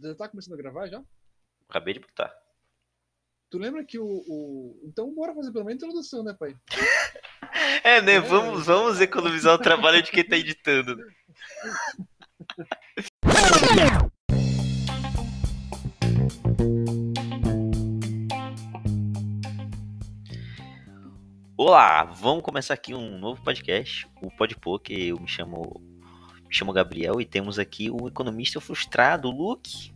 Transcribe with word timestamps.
Já 0.00 0.14
tá 0.14 0.28
começando 0.28 0.54
a 0.54 0.58
gravar 0.58 0.88
já? 0.88 1.02
Acabei 1.68 1.94
de 1.94 2.00
botar. 2.00 2.32
Tu 3.48 3.58
lembra 3.58 3.84
que 3.84 3.98
o. 3.98 4.06
o... 4.06 4.80
Então 4.84 5.14
bora 5.14 5.34
fazer 5.34 5.52
pelo 5.52 5.64
menos 5.64 5.82
a 5.82 5.86
introdução, 5.86 6.22
né, 6.22 6.34
pai? 6.34 6.54
É, 7.82 8.02
né? 8.02 8.20
Vamos, 8.20 8.66
vamos 8.66 9.00
economizar 9.00 9.54
o 9.54 9.58
trabalho 9.58 10.02
de 10.02 10.10
quem 10.10 10.26
tá 10.26 10.36
editando, 10.36 10.96
né? 10.96 11.04
Olá, 21.56 22.04
vamos 22.04 22.42
começar 22.42 22.74
aqui 22.74 22.94
um 22.94 23.18
novo 23.18 23.42
podcast, 23.42 24.06
o 24.20 24.30
Podpô, 24.30 24.78
que 24.78 25.08
eu 25.08 25.18
me 25.18 25.28
chamo, 25.28 25.80
me 26.48 26.54
chamo 26.54 26.72
Gabriel 26.72 27.20
e 27.20 27.24
temos 27.24 27.58
aqui 27.58 27.90
o 27.90 28.08
economista 28.08 28.60
frustrado, 28.60 29.30
Luke. 29.30 29.92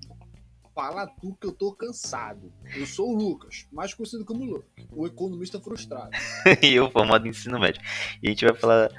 Fala 0.74 1.06
tu 1.06 1.36
que 1.40 1.46
eu 1.46 1.52
tô 1.52 1.72
cansado. 1.72 2.52
Eu 2.74 2.86
sou 2.86 3.12
o 3.12 3.16
Lucas, 3.16 3.66
mais 3.72 3.92
conhecido 3.92 4.24
como 4.24 4.44
Luke, 4.44 4.86
o 4.92 5.06
economista 5.06 5.60
frustrado. 5.60 6.10
e 6.62 6.74
eu 6.74 6.90
formado 6.90 7.26
em 7.26 7.30
ensino 7.30 7.58
médio. 7.58 7.82
E 8.22 8.28
a 8.28 8.30
gente 8.30 8.44
vai 8.44 8.54
falar 8.54 8.90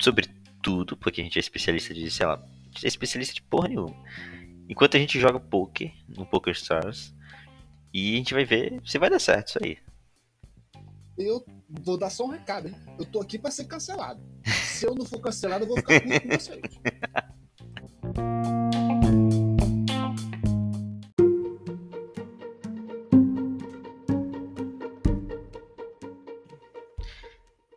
sobre 0.00 0.28
tudo, 0.62 0.96
porque 0.96 1.20
a 1.20 1.24
gente 1.24 1.38
é 1.38 1.40
especialista 1.40 1.92
de, 1.92 2.10
sei 2.10 2.26
lá, 2.26 2.34
a 2.34 2.64
gente 2.66 2.84
é 2.84 2.88
especialista 2.88 3.34
de 3.34 3.42
porra 3.42 3.68
nenhuma. 3.68 3.96
Enquanto 4.68 4.96
a 4.96 5.00
gente 5.00 5.18
joga 5.18 5.40
poker 5.40 5.92
no 6.08 6.24
Poker 6.24 6.52
Stars, 6.52 7.12
e 7.92 8.14
a 8.14 8.16
gente 8.16 8.34
vai 8.34 8.44
ver 8.44 8.80
se 8.84 8.98
vai 8.98 9.10
dar 9.10 9.18
certo 9.18 9.48
isso 9.48 9.58
aí. 9.62 9.78
Eu 11.18 11.44
vou 11.68 11.98
dar 11.98 12.08
só 12.08 12.24
um 12.24 12.30
recado, 12.30 12.68
hein? 12.68 12.74
Eu 12.98 13.04
tô 13.04 13.20
aqui 13.20 13.38
pra 13.38 13.50
ser 13.50 13.64
cancelado. 13.64 14.22
Se 14.80 14.86
eu 14.86 14.94
não 14.94 15.04
for 15.04 15.20
cancelado, 15.20 15.64
eu 15.64 15.68
vou 15.68 15.76
ficar 15.76 16.00
puto 16.00 16.20
com 16.22 16.28
vocês. 16.38 16.80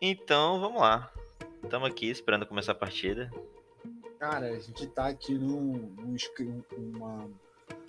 Então, 0.02 0.62
vamos 0.62 0.80
lá. 0.80 1.12
Estamos 1.62 1.90
aqui 1.90 2.10
esperando 2.10 2.46
começar 2.46 2.72
a 2.72 2.76
partida. 2.76 3.30
Cara, 4.18 4.52
a 4.52 4.60
gente 4.60 4.88
tá 4.88 5.08
aqui 5.08 5.34
num, 5.34 5.94
num 5.98 6.16
uma, 6.78 7.30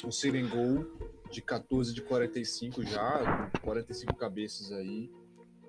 um 0.04 0.10
Serengol 0.10 0.84
de 1.30 1.40
14 1.40 1.94
de 1.94 2.02
45 2.02 2.82
já, 2.82 3.48
com 3.52 3.60
45 3.60 4.12
cabeças 4.16 4.72
aí. 4.72 5.08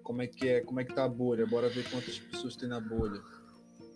Como 0.06 0.22
é 0.22 0.28
que 0.28 0.48
é? 0.48 0.62
Como 0.62 0.80
é 0.80 0.86
que 0.86 0.94
tá 0.94 1.04
a 1.04 1.10
bolha? 1.10 1.46
Bora 1.48 1.68
ver 1.68 1.84
quantas 1.90 2.18
pessoas 2.20 2.56
tem 2.56 2.70
na 2.70 2.80
bolha. 2.80 3.20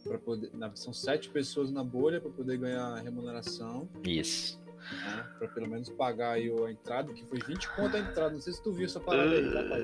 Pra 0.04 0.18
poder, 0.18 0.50
na- 0.54 0.76
são 0.76 0.92
sete 0.92 1.30
pessoas 1.30 1.72
na 1.72 1.84
bolha 1.84 2.20
para 2.20 2.32
poder 2.32 2.58
ganhar 2.58 2.96
remuneração, 2.96 3.88
Isso. 4.04 4.60
né? 5.06 5.24
Para 5.38 5.48
pelo 5.50 5.70
menos 5.70 5.88
pagar 5.90 6.32
aí 6.32 6.50
a 6.50 6.72
entrada, 6.72 7.14
que 7.14 7.24
foi 7.26 7.38
20 7.46 7.70
conto 7.76 7.96
a 7.96 8.00
entrada. 8.00 8.32
Não 8.34 8.42
sei 8.42 8.54
se 8.54 8.64
tu 8.64 8.72
viu 8.74 8.86
essa 8.86 9.00
parada 9.00 9.30
aí, 9.30 9.52
tá, 9.52 9.62
pai? 9.70 9.82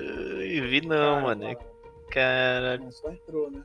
Vi 0.68 0.80
não, 0.86 1.20
mano. 1.22 1.42
Cara, 1.42 1.58
Cara. 2.10 2.78
Não, 2.78 2.90
só 2.92 3.10
entrou, 3.12 3.50
né? 3.50 3.62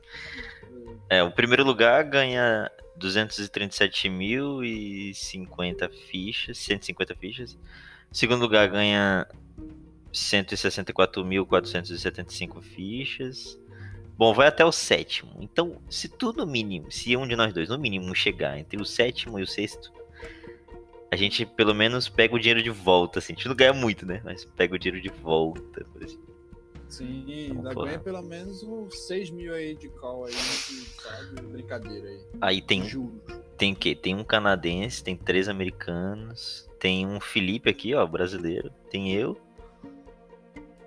É, 1.08 1.22
o 1.22 1.30
primeiro 1.32 1.64
lugar 1.64 2.02
ganha 2.04 2.70
237.050 2.98 5.88
fichas, 5.88 6.58
150 6.58 7.14
fichas. 7.16 7.54
O 8.10 8.14
segundo 8.14 8.42
lugar 8.42 8.68
ganha 8.68 9.26
164.475 10.12 12.62
fichas. 12.62 13.58
Bom, 14.16 14.32
vai 14.34 14.46
até 14.48 14.64
o 14.64 14.70
sétimo. 14.70 15.32
Então, 15.40 15.80
se 15.88 16.08
tu 16.08 16.32
no 16.32 16.46
mínimo, 16.46 16.92
se 16.92 17.16
um 17.16 17.26
de 17.26 17.34
nós 17.34 17.52
dois 17.52 17.68
no 17.68 17.78
mínimo 17.78 18.14
chegar 18.14 18.56
entre 18.58 18.80
o 18.80 18.84
sétimo 18.84 19.36
e 19.38 19.42
o 19.42 19.46
sexto, 19.46 19.92
a 21.10 21.16
gente 21.16 21.44
pelo 21.44 21.74
menos 21.74 22.08
pega 22.08 22.34
o 22.34 22.38
dinheiro 22.38 22.62
de 22.62 22.70
volta, 22.70 23.18
assim. 23.18 23.32
A 23.32 23.36
gente 23.36 23.48
não 23.48 23.54
ganha 23.54 23.72
muito, 23.72 24.06
né? 24.06 24.20
Mas 24.24 24.44
pega 24.44 24.74
o 24.74 24.78
dinheiro 24.78 25.02
de 25.02 25.08
volta. 25.08 25.84
por 25.92 26.04
assim. 26.04 26.20
Sim, 26.88 27.24
ainda 27.50 27.72
Porra. 27.72 27.86
ganha 27.86 27.98
pelo 27.98 28.22
menos 28.22 28.62
uns 28.62 29.06
6 29.06 29.30
mil 29.30 29.54
aí 29.54 29.74
de 29.74 29.88
call 29.88 30.26
aí, 30.26 30.32
sabe? 30.32 31.40
Brincadeira 31.40 32.06
aí. 32.06 32.20
Aí 32.38 32.60
tem 32.60 32.86
Juros. 32.86 33.18
Tem 33.56 33.72
o 33.72 33.76
quê? 33.76 33.94
Tem 33.94 34.14
um 34.14 34.22
canadense, 34.22 35.02
tem 35.02 35.16
três 35.16 35.48
americanos, 35.48 36.68
tem 36.78 37.06
um 37.06 37.18
Felipe 37.18 37.70
aqui, 37.70 37.94
ó, 37.94 38.06
brasileiro. 38.06 38.70
Tem 38.90 39.10
eu. 39.12 39.40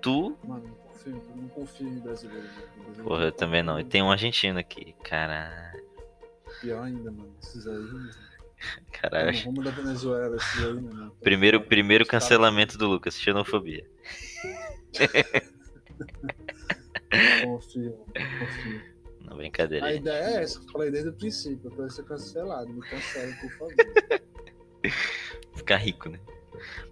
Tu. 0.06 0.38
Mano, 0.44 0.68
não 0.68 0.74
confio, 0.76 1.22
não 1.34 1.48
confio 1.48 1.88
em 1.88 1.98
brasileiro. 1.98 2.46
Brasileiro 2.76 3.02
Porra, 3.02 3.24
eu 3.24 3.32
também 3.32 3.60
não. 3.64 3.80
E 3.80 3.82
tem 3.82 4.04
um 4.04 4.10
argentino 4.12 4.56
aqui. 4.56 4.94
Caralho. 5.02 5.82
Pior 6.60 6.84
ainda, 6.84 7.10
mano. 7.10 7.34
Esses 7.42 7.66
aí. 7.66 7.76
Caralho. 8.92 9.36
Vamos, 9.46 9.64
da 9.64 9.72
Venezuela, 9.72 10.36
esses 10.36 10.64
aí, 10.64 10.74
mano. 10.80 11.10
Primeiro, 11.20 11.58
Tá- 11.58 11.66
primeiro 11.66 12.04
tá- 12.04 12.12
cancelamento 12.12 12.78
do 12.78 12.86
Lucas, 12.86 13.18
xenofobia. 13.18 13.84
Confio, 17.42 17.92
confio. 18.14 18.82
Não, 19.22 19.36
brincadeira. 19.36 19.86
A 19.86 19.92
gente. 19.92 20.02
ideia 20.02 20.22
é 20.38 20.42
essa, 20.44 20.60
eu 20.60 20.68
falei 20.70 20.90
desde 20.92 21.10
o 21.10 21.14
princípio. 21.14 21.68
Eu 21.68 21.74
quero 21.76 21.90
ser 21.90 22.04
cancelado. 22.04 22.72
Me 22.72 22.80
cancelem, 22.82 23.34
por 23.36 23.50
favor. 23.52 23.74
Ficar 25.56 25.78
rico, 25.78 26.08
né? 26.08 26.20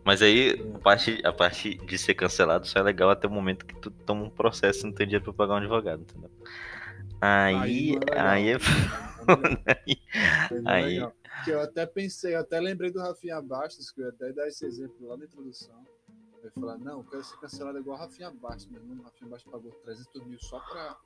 Mas 0.04 0.22
aí, 0.22 0.60
a 0.74 0.78
parte, 0.78 1.20
a 1.24 1.32
parte 1.32 1.74
de 1.74 1.98
ser 1.98 2.14
cancelado 2.14 2.66
só 2.66 2.80
é 2.80 2.82
legal 2.82 3.10
até 3.10 3.26
o 3.26 3.30
momento 3.30 3.64
que 3.64 3.74
tu 3.80 3.90
toma 3.90 4.24
um 4.24 4.30
processo 4.30 4.80
e 4.80 4.84
não 4.84 4.92
tem 4.92 5.06
dinheiro 5.06 5.24
pra 5.24 5.32
pagar 5.32 5.54
um 5.54 5.58
advogado, 5.58 6.02
entendeu? 6.02 6.30
Aí, 7.20 7.92
não 7.92 8.00
é 8.12 8.20
aí 8.20 8.50
é. 8.50 8.56
Aí 10.64 10.90
é 10.98 10.98
Aí-. 11.00 11.00
Que 11.44 11.50
eu 11.50 11.60
até 11.60 11.84
pensei, 11.84 12.34
eu 12.34 12.40
até 12.40 12.60
lembrei 12.60 12.90
do 12.90 13.00
Rafinha 13.00 13.40
Bastos, 13.42 13.90
que 13.90 14.00
eu 14.00 14.06
ia 14.06 14.10
até 14.10 14.32
dar 14.32 14.46
esse 14.46 14.64
exemplo 14.64 15.08
lá 15.08 15.16
na 15.16 15.24
introdução. 15.24 15.74
Eu 16.38 16.44
ia 16.44 16.50
falar, 16.52 16.78
não, 16.78 16.98
eu 16.98 17.04
quero 17.04 17.24
ser 17.24 17.36
cancelado 17.38 17.78
igual 17.78 17.96
o 17.96 18.00
Rafinha 18.00 18.30
Bastos, 18.30 18.66
meu 18.66 18.80
irmão. 18.80 18.98
O 19.00 19.02
Rafinha 19.02 19.30
Bastos 19.30 19.50
pagou 19.50 19.72
300 19.84 20.26
mil 20.26 20.38
só 20.40 20.60
pra, 20.60 20.96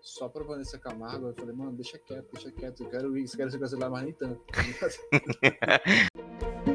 só 0.00 0.28
pra 0.28 0.42
Vanessa 0.42 0.78
Camargo. 0.78 1.28
Eu 1.28 1.34
falei, 1.34 1.54
mano, 1.54 1.72
deixa 1.72 1.98
quieto, 1.98 2.28
deixa 2.32 2.50
quieto. 2.50 2.82
Eu 2.82 2.90
quero 2.90 3.16
isso, 3.16 3.36
quero 3.36 3.50
ser 3.50 3.58
cancelado, 3.58 3.92
mas 3.92 4.04
nem 4.04 4.12
tanto. 4.12 4.42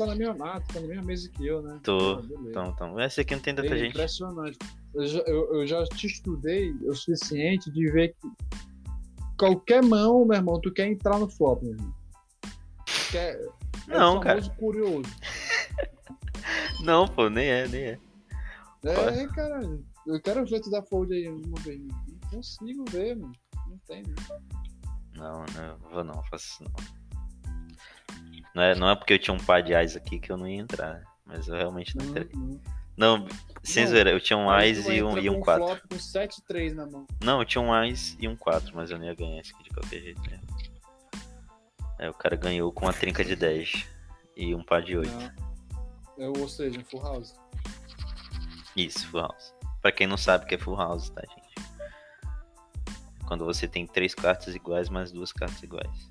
tá 0.00 0.06
na 0.06 0.14
mesma 0.14 0.34
mata, 0.34 0.66
tá 0.72 0.80
na 0.80 0.86
mesma 0.86 1.02
mesa 1.02 1.28
que 1.28 1.46
eu, 1.46 1.62
né? 1.62 1.78
Tô. 1.82 2.14
Ah. 2.14 2.22
Então, 2.48 2.66
então. 2.66 3.00
Esse 3.00 3.20
aqui 3.20 3.34
não 3.34 3.42
tem 3.42 3.54
tanta 3.54 3.74
É 3.74 3.78
gente. 3.78 3.90
impressionante. 3.90 4.58
Eu 4.94 5.06
já, 5.06 5.18
eu, 5.20 5.54
eu 5.54 5.66
já 5.66 5.84
te 5.84 6.06
estudei 6.06 6.72
o 6.72 6.94
suficiente 6.94 7.70
de 7.70 7.90
ver 7.90 8.14
que 8.14 8.28
qualquer 9.38 9.82
mão, 9.82 10.24
meu 10.24 10.36
irmão, 10.36 10.60
tu 10.60 10.72
quer 10.72 10.88
entrar 10.88 11.18
no 11.18 11.28
flop, 11.28 11.62
meu 11.62 11.72
irmão. 11.72 11.94
Quer, 13.10 13.34
é 13.88 13.98
Não, 13.98 14.18
o 14.18 14.22
famoso 14.22 14.50
curioso. 14.52 15.10
Não, 16.82 17.06
pô, 17.06 17.28
nem 17.28 17.46
é, 17.48 17.68
nem 17.68 17.82
é. 17.82 17.98
É, 18.84 19.26
cara, 19.28 19.60
eu 20.06 20.20
quero 20.22 20.46
ver 20.46 20.60
tu 20.60 20.70
dar 20.70 20.82
fold 20.82 21.12
aí 21.12 21.28
uma 21.28 21.60
vez. 21.60 21.78
Não 21.78 22.30
consigo 22.30 22.84
ver, 22.90 23.16
mano. 23.16 23.32
Não 23.68 23.78
tem. 23.86 24.02
né? 24.02 24.14
Não, 25.16 25.40
não, 25.40 25.90
vou 25.90 26.02
não, 26.02 26.22
faço 26.24 26.46
isso 26.46 26.64
não. 26.64 26.99
Não 28.54 28.62
é, 28.62 28.74
não 28.74 28.88
é 28.90 28.96
porque 28.96 29.14
eu 29.14 29.18
tinha 29.18 29.34
um 29.34 29.38
par 29.38 29.62
de 29.62 29.74
ais 29.74 29.96
aqui 29.96 30.18
que 30.18 30.30
eu 30.30 30.36
não 30.36 30.46
ia 30.46 30.60
entrar, 30.60 31.02
mas 31.24 31.46
eu 31.48 31.56
realmente 31.56 31.96
não 31.96 32.04
entrei. 32.06 32.28
Não, 32.96 33.18
Não, 33.18 33.28
sem 33.62 33.84
Não. 33.84 33.90
zoeira, 33.90 34.10
eu 34.10 34.20
tinha 34.20 34.36
um 34.36 34.50
ais 34.50 34.86
e 34.88 35.02
um, 35.02 35.16
e 35.18 35.30
um 35.30 35.34
com 35.36 35.40
4. 35.42 35.66
flop 35.66 35.80
com 35.90 35.98
7 35.98 36.42
3 36.42 36.74
na 36.74 36.86
mão. 36.86 37.06
Não, 37.22 37.40
eu 37.40 37.44
tinha 37.44 37.62
um 37.62 37.72
ais 37.72 38.16
e 38.18 38.28
um 38.28 38.36
4, 38.36 38.74
mas 38.74 38.90
eu 38.90 38.98
não 38.98 39.06
ia 39.06 39.14
ganhar 39.14 39.40
esse 39.40 39.54
aqui 39.54 39.64
de 39.64 39.70
qualquer 39.70 40.00
jeito. 40.00 40.20
Né? 40.30 40.40
Aí 41.98 42.08
o 42.08 42.14
cara 42.14 42.36
ganhou 42.36 42.72
com 42.72 42.86
uma 42.86 42.92
trinca 42.92 43.24
de 43.24 43.36
10 43.36 43.86
e 44.36 44.54
um 44.54 44.62
par 44.62 44.82
de 44.82 44.96
8. 44.96 45.10
Não. 45.10 45.50
É, 46.18 46.28
ou 46.28 46.48
seja, 46.48 46.78
um 46.78 46.84
full 46.84 47.02
house. 47.02 47.34
Isso, 48.76 49.06
full 49.08 49.20
house. 49.20 49.54
Pra 49.80 49.92
quem 49.92 50.06
não 50.06 50.16
sabe 50.16 50.44
o 50.44 50.48
que 50.48 50.54
é 50.54 50.58
full 50.58 50.76
house, 50.76 51.08
tá, 51.10 51.22
gente? 51.22 51.40
Quando 53.26 53.44
você 53.44 53.66
tem 53.68 53.86
três 53.86 54.14
cartas 54.14 54.54
iguais 54.54 54.88
mais 54.88 55.12
duas 55.12 55.32
cartas 55.32 55.62
iguais. 55.62 56.09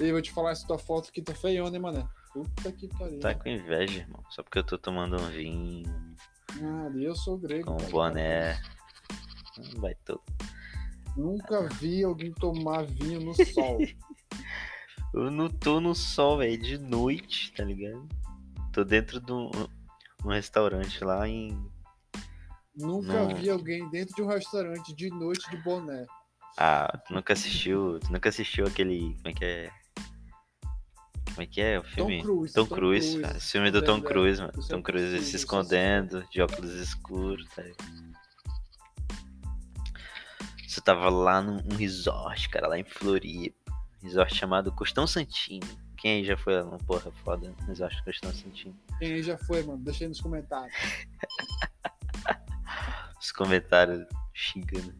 E 0.00 0.12
vou 0.12 0.20
te 0.20 0.30
falar 0.30 0.50
essa 0.52 0.66
tua 0.66 0.78
foto 0.78 1.08
aqui 1.08 1.22
tá 1.22 1.34
feiona, 1.34 1.74
hein, 1.74 1.82
mané? 1.82 2.06
Puta 2.32 2.70
que 2.72 2.86
pariu. 2.88 3.20
Tá 3.20 3.34
com 3.34 3.48
inveja, 3.48 4.00
irmão. 4.00 4.22
Só 4.30 4.42
porque 4.42 4.58
eu 4.58 4.64
tô 4.64 4.76
tomando 4.76 5.16
um 5.16 5.30
vinho 5.30 5.84
Ah, 6.62 6.90
eu 6.94 7.14
sou 7.14 7.38
grego. 7.38 7.66
com 7.66 7.82
um 7.82 7.90
boné. 7.90 8.60
Vai 9.78 9.94
todo. 10.04 10.22
Nunca 11.16 11.66
vi 11.80 12.04
alguém 12.04 12.30
tomar 12.32 12.84
vinho 12.84 13.20
no 13.20 13.34
sol. 13.34 13.78
Eu 15.14 15.30
não 15.30 15.48
tô 15.48 15.80
no 15.80 15.94
sol, 15.94 16.36
velho, 16.38 16.60
de 16.60 16.76
noite, 16.76 17.50
tá 17.54 17.64
ligado? 17.64 18.06
Tô 18.70 18.84
dentro 18.84 19.18
de 19.18 19.32
um, 19.32 19.50
um 20.22 20.28
restaurante 20.28 21.02
lá 21.02 21.26
em. 21.26 21.58
Nunca 22.76 23.24
Não. 23.24 23.34
vi 23.34 23.48
alguém 23.48 23.88
dentro 23.88 24.14
de 24.14 24.20
um 24.20 24.26
restaurante 24.26 24.94
de 24.94 25.08
noite 25.08 25.48
de 25.50 25.56
boné. 25.62 26.04
Ah, 26.58 27.00
tu 27.06 27.14
nunca 27.14 27.32
assistiu. 27.32 27.98
Tu 28.00 28.12
nunca 28.12 28.28
assistiu 28.28 28.66
aquele. 28.66 29.14
Como 29.14 29.28
é 29.28 29.32
que 29.32 29.44
é? 29.44 29.70
Como 31.36 31.44
é 31.44 31.46
que 31.46 31.60
é 31.60 31.78
o 31.78 31.82
Tom 31.82 31.88
filme? 31.88 32.22
Cruise. 32.22 32.54
Tom 32.54 32.66
Cruise, 32.66 33.20
cara. 33.20 33.36
Esse 33.36 33.52
filme 33.52 33.70
do 33.70 33.82
Tom 33.82 33.98
escondendo, 33.98 34.06
é. 34.06 34.10
Cruise, 34.10 34.40
mano. 34.40 34.68
Tom 34.70 34.82
Cruise 34.82 35.16
assisti, 35.16 35.30
se 35.30 35.36
escondendo, 35.36 36.26
de 36.30 36.40
óculos 36.40 36.72
escuros, 36.72 37.46
tá? 37.50 37.62
Você 40.66 40.80
tava 40.80 41.10
lá 41.10 41.42
num 41.42 41.76
resort, 41.76 42.48
cara, 42.48 42.68
lá 42.68 42.78
em 42.78 42.84
Floripa. 42.84 43.54
Resort 44.02 44.34
chamado 44.34 44.72
Costão 44.72 45.06
Santini. 45.06 45.68
Quem 45.98 46.12
aí 46.12 46.24
já 46.24 46.38
foi 46.38 46.54
lá 46.54 46.64
numa 46.64 46.78
porra 46.78 47.12
foda? 47.22 47.54
Resort 47.66 48.02
Costão 48.02 48.32
Santini. 48.32 48.74
Quem 48.98 49.12
aí 49.12 49.22
já 49.22 49.36
foi, 49.36 49.62
mano? 49.62 49.84
Deixa 49.84 50.04
aí 50.04 50.08
nos 50.08 50.22
comentários. 50.22 50.74
Os 53.20 53.30
comentários 53.30 54.06
xingando. 54.32 54.94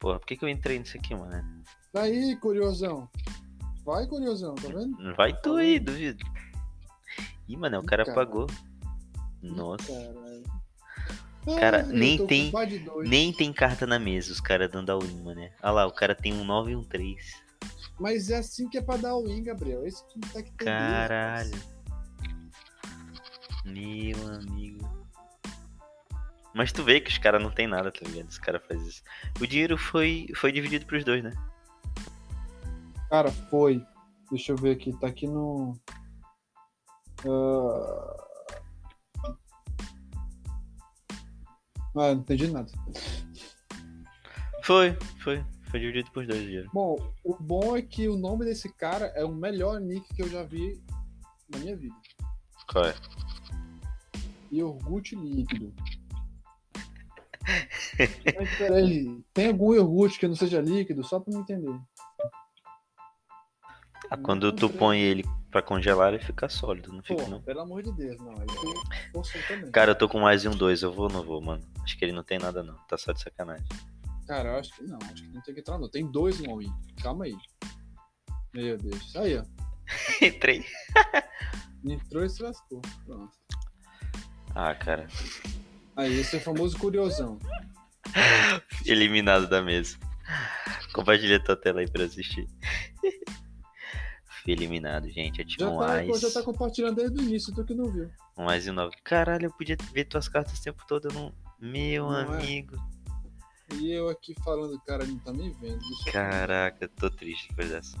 Porra, 0.00 0.18
por 0.18 0.26
que, 0.26 0.36
que 0.36 0.44
eu 0.44 0.48
entrei 0.48 0.80
nisso 0.80 0.96
aqui, 0.96 1.14
mano? 1.14 1.62
Daí, 1.94 2.34
curiosão. 2.34 3.08
Vai, 3.86 4.04
curiosão, 4.08 4.56
tá 4.56 4.66
vendo? 4.66 5.14
Vai 5.14 5.32
tu 5.40 5.54
aí, 5.54 5.78
duvido. 5.78 6.24
Ih, 7.48 7.56
mano, 7.56 7.78
o 7.78 7.84
cara 7.84 8.04
Cara. 8.04 8.16
pagou. 8.16 8.48
Nossa. 9.40 9.86
Caralho. 9.92 10.56
Cara, 11.60 11.86
Ai, 11.86 11.92
nem 11.92 12.26
tem-. 12.26 12.52
Nem 13.04 13.32
tem 13.32 13.52
carta 13.52 13.86
na 13.86 14.00
mesa, 14.00 14.32
os 14.32 14.40
caras 14.40 14.68
dando 14.68 14.90
a 14.90 14.98
win, 14.98 15.22
né? 15.36 15.52
Olha 15.62 15.70
lá, 15.70 15.86
o 15.86 15.92
cara 15.92 16.16
tem 16.16 16.32
um 16.32 16.44
9 16.44 16.72
e 16.72 16.76
um 16.76 16.82
3. 16.82 17.46
Mas 18.00 18.28
é 18.28 18.38
assim 18.38 18.68
que 18.68 18.76
é 18.76 18.82
pra 18.82 18.96
dar 18.96 19.14
o 19.14 19.24
win, 19.24 19.44
Gabriel. 19.44 19.86
Esse 19.86 20.04
que 20.08 20.18
tá 20.18 20.42
que 20.42 20.50
tem 20.50 20.66
Caralho. 20.66 21.50
Deus, 21.50 21.64
Meu 23.64 24.34
amigo. 24.34 25.06
Mas 26.52 26.72
tu 26.72 26.82
vê 26.82 27.00
que 27.00 27.10
os 27.10 27.18
caras 27.18 27.40
não 27.40 27.52
tem 27.52 27.68
nada, 27.68 27.92
tá 27.92 28.00
ligado? 28.04 28.28
Os 28.28 28.38
caras 28.38 28.62
fazem 28.66 28.88
isso. 28.88 29.02
O 29.40 29.46
dinheiro 29.46 29.78
foi, 29.78 30.26
foi 30.34 30.50
dividido 30.50 30.86
pros 30.86 31.04
dois, 31.04 31.22
né? 31.22 31.32
Cara, 33.08 33.30
foi. 33.30 33.84
Deixa 34.30 34.52
eu 34.52 34.56
ver 34.56 34.72
aqui. 34.72 34.92
Tá 34.98 35.06
aqui 35.06 35.26
no. 35.26 35.78
Ah, 37.24 38.26
Ah, 41.98 42.14
não 42.14 42.20
entendi 42.20 42.46
nada. 42.48 42.70
Foi, 44.62 44.96
foi. 45.24 45.42
Foi 45.70 45.80
dividido 45.80 46.10
pros 46.10 46.26
dois 46.26 46.40
o 46.40 46.44
dinheiro. 46.44 46.70
Bom, 46.72 46.96
o 47.24 47.34
bom 47.34 47.74
é 47.74 47.80
que 47.80 48.06
o 48.06 48.16
nome 48.16 48.44
desse 48.44 48.70
cara 48.70 49.06
é 49.16 49.24
o 49.24 49.34
melhor 49.34 49.80
nick 49.80 50.14
que 50.14 50.22
eu 50.22 50.28
já 50.28 50.42
vi 50.42 50.80
na 51.48 51.58
minha 51.58 51.74
vida. 51.74 51.94
Qual 52.70 52.84
é? 52.84 52.94
Iogurte 54.52 55.16
líquido. 55.16 55.74
Mas 58.38 58.58
peraí, 58.58 59.24
tem 59.32 59.48
algum 59.48 59.74
iogurte 59.74 60.18
que 60.18 60.28
não 60.28 60.36
seja 60.36 60.60
líquido? 60.60 61.02
Só 61.02 61.18
pra 61.18 61.32
me 61.32 61.40
entender. 61.40 61.80
Ah, 64.10 64.16
quando 64.16 64.52
tu 64.52 64.68
põe 64.68 65.00
ele 65.00 65.24
pra 65.50 65.62
congelar, 65.62 66.12
ele 66.12 66.22
fica 66.22 66.48
sólido, 66.48 66.92
não 66.92 67.02
fica 67.02 67.26
não. 67.26 67.40
pelo 67.40 67.60
amor 67.60 67.82
de 67.82 67.92
Deus, 67.92 68.18
não. 68.20 68.32
Aí 68.32 68.46
tu 68.46 69.12
forçou 69.12 69.40
também. 69.48 69.70
Cara, 69.70 69.92
eu 69.92 69.94
tô 69.94 70.08
com 70.08 70.20
mais 70.20 70.42
de 70.42 70.48
um 70.48 70.56
2, 70.56 70.82
eu 70.82 70.92
vou 70.92 71.06
ou 71.06 71.12
não 71.12 71.22
vou, 71.22 71.40
mano? 71.40 71.62
Acho 71.82 71.98
que 71.98 72.04
ele 72.04 72.12
não 72.12 72.22
tem 72.22 72.38
nada 72.38 72.62
não, 72.62 72.74
tá 72.88 72.96
só 72.96 73.12
de 73.12 73.20
sacanagem. 73.20 73.66
Cara, 74.26 74.50
eu 74.50 74.58
acho 74.58 74.74
que 74.74 74.82
não, 74.84 74.98
acho 75.02 75.22
que 75.22 75.28
não 75.28 75.40
tem 75.40 75.54
que 75.54 75.60
entrar, 75.60 75.78
não. 75.78 75.88
Tem 75.88 76.04
dois 76.04 76.40
no 76.40 76.50
all-in. 76.50 76.72
Calma 77.00 77.26
aí. 77.26 77.36
Meu 78.52 78.76
Deus. 78.76 79.14
Aí, 79.16 79.38
ó. 79.38 79.44
Entrei. 80.20 80.64
Entrou 81.84 82.24
e 82.24 82.28
se 82.28 82.42
lascou. 82.42 82.82
Pronto. 83.04 83.32
Ah, 84.54 84.74
cara. 84.74 85.06
Aí, 85.94 86.18
esse 86.18 86.36
é 86.36 86.38
o 86.38 86.42
famoso 86.42 86.76
curiosão. 86.78 87.38
Eliminado 88.84 89.48
da 89.48 89.62
mesa. 89.62 89.96
Compartilha 90.92 91.42
tua 91.42 91.56
tela 91.56 91.80
aí 91.80 91.88
pra 91.88 92.02
eu 92.02 92.06
assistir. 92.06 92.48
Fui 94.46 94.52
eliminado, 94.52 95.10
gente. 95.10 95.40
Eu 95.40 95.44
tive 95.44 95.64
Já 95.64 95.68
um 95.70 95.78
tá, 95.80 95.94
AIS. 95.94 96.20
já 96.20 96.30
tá 96.30 96.40
compartilhando 96.40 96.94
desde 96.94 97.18
o 97.18 97.22
início, 97.24 97.52
tu 97.52 97.64
que 97.64 97.74
não 97.74 97.90
viu. 97.90 98.08
Um 98.38 98.48
e 98.48 98.70
um 98.70 98.74
9. 98.74 98.96
Caralho, 99.02 99.46
eu 99.46 99.50
podia 99.50 99.76
ver 99.92 100.04
tuas 100.04 100.28
cartas 100.28 100.56
o 100.56 100.62
tempo 100.62 100.84
todo. 100.86 101.08
Não... 101.12 101.34
Meu 101.60 102.04
Não 102.04 102.16
é? 102.16 102.22
amigo. 102.36 102.76
E 103.74 103.90
eu 103.90 104.08
aqui 104.08 104.36
falando, 104.44 104.80
cara, 104.86 105.04
não 105.04 105.18
tá 105.18 105.32
me 105.32 105.50
vendo. 105.60 105.80
Caraca, 106.12 106.84
eu 106.84 106.88
tô 106.88 107.10
triste 107.10 107.48
depois 107.48 107.70
dessa. 107.70 107.98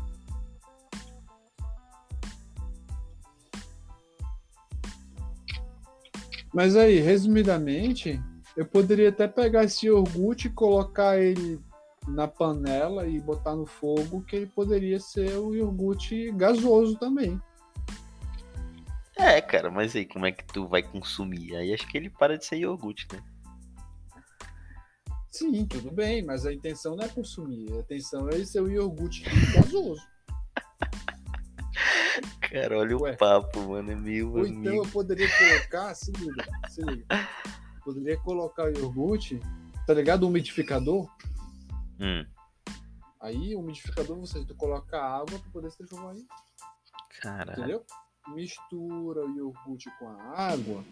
Mas 6.54 6.76
aí, 6.76 7.00
resumidamente, 7.00 8.22
eu 8.56 8.64
poderia 8.64 9.08
até 9.08 9.26
pegar 9.26 9.64
esse 9.64 9.86
iogurte 9.86 10.46
e 10.46 10.50
colocar 10.52 11.18
ele 11.18 11.58
na 12.06 12.28
panela 12.28 13.06
e 13.06 13.20
botar 13.20 13.54
no 13.54 13.66
fogo, 13.66 14.22
que 14.22 14.36
ele 14.36 14.46
poderia 14.46 15.00
ser 15.00 15.36
o 15.36 15.54
iogurte 15.54 16.30
gasoso 16.32 16.96
também. 16.96 17.40
É, 19.16 19.40
cara, 19.40 19.70
mas 19.70 19.96
aí 19.96 20.04
como 20.04 20.26
é 20.26 20.32
que 20.32 20.44
tu 20.44 20.68
vai 20.68 20.82
consumir? 20.82 21.56
Aí 21.56 21.72
acho 21.72 21.86
que 21.88 21.96
ele 21.96 22.10
para 22.10 22.36
de 22.36 22.44
ser 22.44 22.58
iogurte, 22.58 23.08
né? 23.12 23.22
Sim, 25.30 25.66
tudo 25.66 25.90
bem, 25.90 26.24
mas 26.24 26.46
a 26.46 26.52
intenção 26.52 26.96
não 26.96 27.04
é 27.04 27.08
consumir, 27.08 27.72
a 27.72 27.80
intenção 27.80 28.28
é 28.28 28.44
ser 28.44 28.60
o 28.60 28.70
iogurte 28.70 29.22
gasoso. 29.54 30.02
Cara, 32.40 32.78
olha 32.78 32.96
Ué. 32.96 33.12
o 33.12 33.16
papo, 33.16 33.60
mano. 33.60 33.90
É 33.90 33.94
meu 33.94 34.32
Ou 34.32 34.46
então 34.46 34.72
amigo. 34.72 34.84
eu 34.84 34.90
poderia 34.90 35.28
colocar, 35.36 35.94
se 35.94 36.10
liga, 36.12 36.46
se 36.68 36.80
liga. 36.82 37.28
Poderia 37.84 38.16
colocar 38.18 38.64
o 38.64 38.78
iogurte, 38.78 39.40
tá 39.86 39.92
ligado? 39.92 40.22
O 40.22 40.28
umidificador. 40.28 41.08
Hum, 42.00 42.24
Aí 43.20 43.56
o 43.56 43.60
umidificador, 43.60 44.16
você 44.20 44.44
tu 44.44 44.54
coloca 44.54 45.00
água 45.00 45.38
para 45.38 45.50
poder 45.50 45.70
se 45.70 45.78
transformar 45.78 46.14
em 46.14 46.26
caralho. 47.20 47.58
entendeu? 47.58 47.84
Mistura 48.28 49.24
o 49.24 49.36
iogurte 49.36 49.90
com 49.98 50.08
a 50.08 50.52
água, 50.52 50.84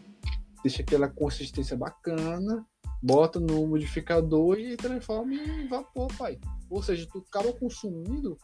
deixa 0.62 0.82
aquela 0.82 1.08
consistência 1.08 1.76
bacana, 1.76 2.66
bota 3.02 3.38
no 3.38 3.62
umidificador 3.62 4.58
e 4.58 4.76
transforma 4.76 5.34
em 5.34 5.68
vapor, 5.68 6.08
pai. 6.16 6.40
Ou 6.70 6.82
seja, 6.82 7.06
tu 7.12 7.24
acaba 7.28 7.52
consumindo 7.52 8.38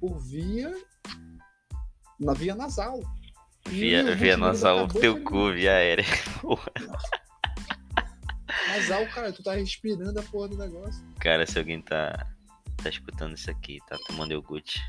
por 0.00 0.18
via 0.18 0.72
na 2.18 2.32
via 2.32 2.54
nasal. 2.54 3.00
Via, 3.68 4.16
via 4.16 4.36
nasal, 4.36 4.88
teu 4.88 5.22
cu, 5.22 5.52
via 5.52 5.72
aérea. 5.72 6.04
Nasal, 8.68 9.06
cara, 9.08 9.32
tu 9.32 9.42
tá 9.42 9.54
respirando 9.54 10.18
a 10.18 10.22
porra 10.22 10.48
do 10.48 10.58
negócio. 10.58 11.04
Cara, 11.20 11.46
se 11.46 11.58
alguém 11.58 11.80
tá, 11.80 12.26
tá 12.82 12.88
escutando 12.88 13.34
isso 13.34 13.50
aqui, 13.50 13.78
tá 13.88 13.96
tomando 14.06 14.32
iogurte, 14.32 14.80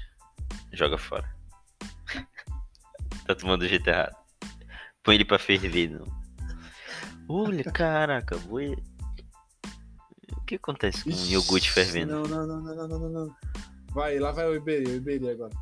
joga 0.74 0.98
fora. 0.98 1.30
tá 3.25 3.36
tomando 3.36 3.62
do 3.62 3.68
jeito 3.68 3.88
errado. 3.88 4.15
Põe 5.03 5.15
ele 5.15 5.25
pra 5.25 5.39
ferver, 5.39 5.89
não. 5.89 6.06
Olha, 7.27 7.63
caraca, 7.72 8.38
boi. 8.38 8.75
O 10.36 10.42
que 10.42 10.56
acontece 10.56 11.03
com 11.03 11.12
um 11.12 11.25
iogurte 11.27 11.72
fervendo? 11.72 12.12
Não, 12.12 12.24
não, 12.24 12.48
não, 12.48 12.62
não, 12.62 12.88
não, 12.88 13.00
não, 13.00 13.10
não. 13.10 13.36
Vai, 13.92 14.20
lá 14.20 14.32
vai 14.32 14.46
o 14.48 14.56
Iberê, 14.56 14.92
o 14.92 14.96
Iberê 14.96 15.32
agora. 15.32 15.53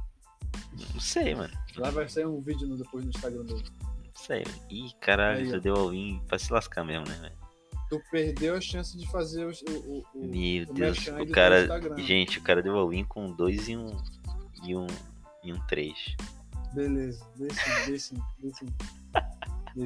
Não 0.94 1.00
sei, 1.00 1.36
mano. 1.36 1.54
Lá 1.76 1.90
vai 1.92 2.08
sair 2.08 2.26
um 2.26 2.42
vídeo 2.42 2.76
depois 2.78 3.04
no 3.04 3.10
Instagram 3.12 3.44
dele. 3.46 3.64
Não 3.82 4.16
sei. 4.16 4.44
mano. 4.46 4.66
Ih, 4.70 4.92
caralho, 5.00 5.40
Aí, 5.40 5.50
tu 5.50 5.58
ó. 5.58 5.60
deu 5.60 5.76
all-in 5.76 6.22
pra 6.28 6.40
se 6.40 6.52
lascar 6.52 6.84
mesmo, 6.84 7.06
né, 7.08 7.16
velho? 7.22 7.47
Tu 7.90 8.02
perdeu 8.12 8.56
a 8.56 8.62
chance 8.62 8.98
de 8.98 9.10
fazer 9.10 9.46
o. 9.46 9.52
o, 9.70 10.06
o 10.14 10.28
Meu 10.28 10.64
o 10.64 10.74
Deus, 10.74 11.08
o 11.08 11.32
cara. 11.32 11.68
Gente, 11.98 12.40
o 12.40 12.42
cara 12.42 12.62
deu 12.62 12.78
all-in 12.78 13.06
com 13.06 13.32
dois 13.32 13.70
e 13.70 13.78
um. 13.78 13.98
E 14.64 14.76
um. 14.76 14.88
E 15.44 15.54
um 15.54 15.60
três. 15.68 16.16
Beleza, 16.74 17.26
sim. 17.36 17.48
Dê 17.88 18.00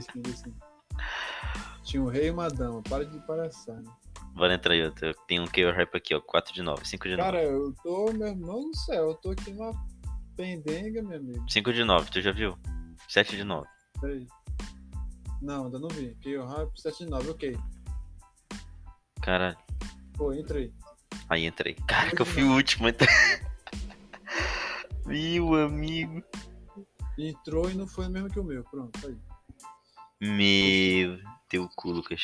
sim, 0.02 0.22
dê 0.22 0.34
sim. 0.34 0.54
Tinha 1.84 2.02
um 2.02 2.08
rei 2.08 2.28
e 2.28 2.32
uma 2.32 2.48
dama, 2.48 2.82
para 2.82 3.06
de 3.06 3.20
palhaçada. 3.20 3.84
Bora 4.34 4.54
entrar 4.54 4.74
aí 4.74 4.84
outro. 4.84 5.14
Tem 5.28 5.40
um 5.40 5.46
KO 5.46 5.72
Rap 5.76 5.96
aqui, 5.96 6.16
ó. 6.16 6.22
4 6.22 6.54
de 6.54 6.62
9, 6.62 6.88
5 6.88 7.04
de 7.10 7.18
9. 7.18 7.24
Cara, 7.24 7.44
eu 7.44 7.74
tô, 7.84 8.12
meu 8.14 8.28
irmão 8.28 8.70
do 8.70 8.76
céu, 8.78 9.10
eu 9.10 9.16
tô 9.16 9.32
aqui 9.32 9.52
numa 9.52 9.74
pendenga, 10.36 11.04
meu 11.04 11.18
amigo. 11.18 11.46
5 11.50 11.74
de 11.74 11.84
9, 11.84 12.12
tu 12.12 12.22
já 12.22 12.32
viu? 12.32 12.58
7 13.08 13.36
de 13.36 13.44
9. 13.44 13.68
Peraí. 14.00 14.26
Não, 15.42 15.66
ainda 15.66 15.80
não 15.80 15.90
vi. 15.90 16.16
Que 16.22 16.38
o 16.38 16.48
Rap 16.48 16.70
79, 16.80 17.32
ok. 17.32 17.58
Caralho. 19.22 19.58
Pô, 20.16 20.34
entrei. 20.34 20.74
Aí 21.30 21.46
entrei. 21.46 21.76
Caraca, 21.88 22.22
eu 22.22 22.26
fui 22.26 22.44
o 22.44 22.54
último. 22.54 22.88
Então... 22.88 23.08
Meu 25.06 25.56
amigo. 25.56 26.24
Entrou 27.18 27.70
e 27.70 27.74
não 27.74 27.88
foi 27.88 28.08
o 28.08 28.10
mesmo 28.10 28.30
que 28.30 28.40
o 28.40 28.44
meu. 28.44 28.64
Pronto, 28.64 28.98
aí. 29.08 29.18
Meu. 30.22 31.20
Teu 31.50 31.68
cu, 31.76 31.92
Lucas. 31.92 32.22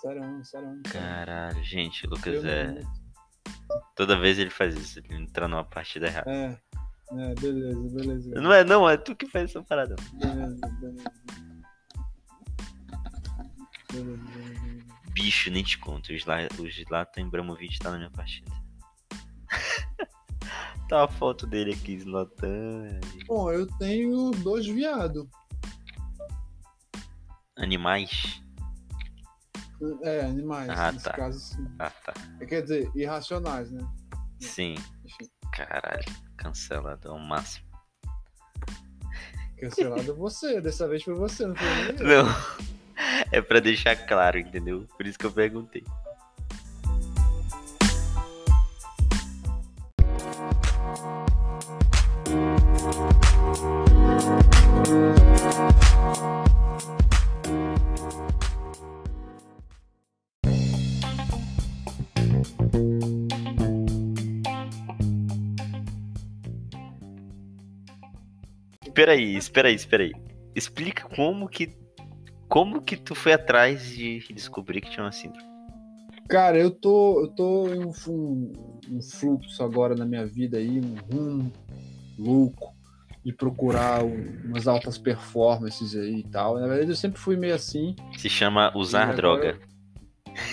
Sério, 0.00 0.44
sério. 0.44 0.80
Caralho, 0.90 1.62
gente, 1.64 2.06
Lucas 2.06 2.34
Eu 2.34 2.42
não- 2.42 2.50
é. 2.50 2.82
Toda 3.94 4.18
vez 4.18 4.38
ele 4.38 4.50
faz 4.50 4.74
isso, 4.76 4.98
ele 4.98 5.14
entra 5.14 5.46
numa 5.46 5.64
partida 5.64 6.06
errada. 6.06 6.30
É, 6.30 6.58
é, 7.12 7.34
beleza, 7.34 7.94
beleza. 7.94 8.30
Não 8.40 8.52
é, 8.52 8.64
não, 8.64 8.88
é 8.88 8.96
tu 8.96 9.14
que 9.14 9.26
faz 9.26 9.50
essa 9.50 9.62
parada. 9.62 9.94
Beleza. 10.14 10.60
Beleza, 10.80 11.12
beleza. 13.92 14.22
Bicho, 15.20 15.50
nem 15.50 15.62
te 15.62 15.76
conto. 15.78 16.10
O 16.12 16.18
Zlatan 16.18 17.20
Ibrahimovic 17.20 17.78
tá 17.78 17.90
na 17.90 17.98
minha 17.98 18.10
partida. 18.10 18.50
Tá 20.88 21.04
a 21.04 21.08
foto 21.08 21.46
dele 21.46 21.72
aqui, 21.72 22.00
Zlatan. 22.00 22.98
Bom, 23.28 23.52
eu 23.52 23.64
tenho 23.78 24.32
dois 24.32 24.66
viados. 24.66 25.24
Animais? 27.56 28.42
É, 30.02 30.22
animais. 30.22 30.68
Ah, 30.68 30.90
nesse 30.90 31.04
tá. 31.04 31.12
caso, 31.12 31.38
sim. 31.38 31.64
Ah, 31.78 31.90
tá. 31.90 32.12
É, 32.40 32.46
Quer 32.46 32.62
dizer, 32.62 32.90
irracionais, 32.96 33.70
né? 33.70 33.86
Sim. 34.40 34.74
Enfim, 35.04 35.30
Caralho, 35.52 36.04
cancelado 36.36 37.08
ao 37.08 37.20
máximo. 37.20 37.68
cancelado 39.60 40.10
é 40.10 40.14
você. 40.14 40.60
Dessa 40.60 40.88
vez 40.88 41.04
foi 41.04 41.14
você, 41.14 41.46
não 41.46 41.54
foi. 41.54 41.66
Não. 42.04 42.79
É 43.32 43.40
pra 43.40 43.60
deixar 43.60 43.96
claro, 43.96 44.38
entendeu? 44.38 44.86
Por 44.96 45.06
isso 45.06 45.18
que 45.18 45.26
eu 45.26 45.32
perguntei. 45.32 45.84
Espera 68.86 69.12
aí, 69.12 69.36
espera 69.36 69.68
aí, 69.68 69.74
espera 69.74 70.02
aí. 70.02 70.12
Explica 70.54 71.08
como 71.08 71.48
que 71.48 71.68
como 72.50 72.82
que 72.82 72.96
tu 72.96 73.14
foi 73.14 73.32
atrás 73.32 73.86
de 73.86 74.18
descobrir 74.34 74.80
que 74.80 74.90
tinha 74.90 75.04
uma 75.04 75.12
síndrome. 75.12 75.48
Cara, 76.28 76.58
eu 76.58 76.70
tô, 76.70 77.22
eu 77.22 77.28
tô 77.28 77.68
em 77.72 77.84
um, 77.84 77.92
um, 78.90 79.02
fluxo 79.02 79.62
agora 79.62 79.94
na 79.94 80.04
minha 80.04 80.26
vida 80.26 80.58
aí, 80.58 80.80
um 80.80 80.96
rumo 81.12 81.52
louco 82.18 82.74
de 83.24 83.32
procurar 83.32 84.02
um- 84.04 84.26
umas 84.44 84.66
altas 84.66 84.98
performances 84.98 85.94
aí 85.94 86.18
e 86.20 86.24
tal. 86.24 86.58
Na 86.58 86.66
verdade, 86.66 86.90
eu 86.90 86.96
sempre 86.96 87.20
fui 87.20 87.36
meio 87.36 87.54
assim. 87.54 87.94
Se 88.16 88.28
chama 88.28 88.76
usar 88.76 89.14
droga. 89.14 89.58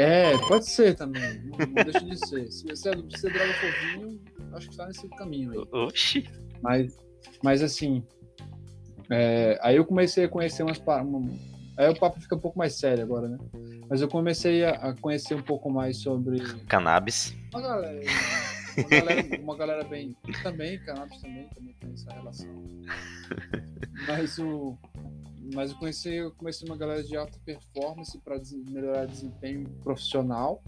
É, 0.00 0.38
pode 0.46 0.64
ser 0.70 0.94
também. 0.94 1.42
Não, 1.42 1.58
não 1.58 1.84
deixa 1.84 2.04
de 2.04 2.16
ser. 2.16 2.48
Se 2.52 2.64
você 2.64 2.92
se 3.18 3.26
a 3.26 3.30
droga 3.32 3.52
for 3.54 3.98
vinho, 3.98 4.20
acho 4.52 4.70
que 4.70 4.76
tá 4.76 4.86
nesse 4.86 5.08
caminho 5.08 5.50
aí. 5.50 5.58
Oxi. 5.72 6.24
Mas, 6.62 6.96
mas 7.42 7.64
assim, 7.64 8.04
é, 9.10 9.58
aí 9.62 9.76
eu 9.76 9.84
comecei 9.84 10.24
a 10.24 10.28
conhecer 10.28 10.62
umas. 10.62 10.78
uma- 10.78 11.30
aí 11.76 11.88
o 11.88 11.98
papo 11.98 12.20
fica 12.20 12.34
um 12.36 12.40
pouco 12.40 12.58
mais 12.58 12.74
sério 12.74 13.02
agora, 13.04 13.28
né? 13.28 13.38
Mas 13.88 14.00
eu 14.02 14.08
comecei 14.08 14.64
a, 14.64 14.70
a 14.70 14.94
conhecer 14.94 15.34
um 15.34 15.42
pouco 15.42 15.70
mais 15.70 15.96
sobre 15.98 16.40
Cannabis. 16.66 17.34
uma 17.52 17.62
galera, 17.62 18.00
uma 18.76 18.88
galera, 18.88 19.42
uma 19.42 19.56
galera 19.56 19.84
bem. 19.84 20.14
Também, 20.42 20.78
cannabis 20.80 21.18
também, 21.20 21.48
também 21.54 21.74
tem 21.80 21.92
essa 21.92 22.12
relação. 22.12 22.48
Mas 24.06 24.38
o. 24.38 24.76
Mas 25.54 25.70
eu 25.70 25.78
conheci, 25.78 26.10
eu 26.14 26.30
comecei 26.32 26.68
uma 26.68 26.76
galera 26.76 27.02
de 27.02 27.16
alta 27.16 27.38
performance 27.42 28.18
para 28.18 28.38
melhorar 28.70 29.06
desempenho 29.06 29.66
profissional. 29.82 30.62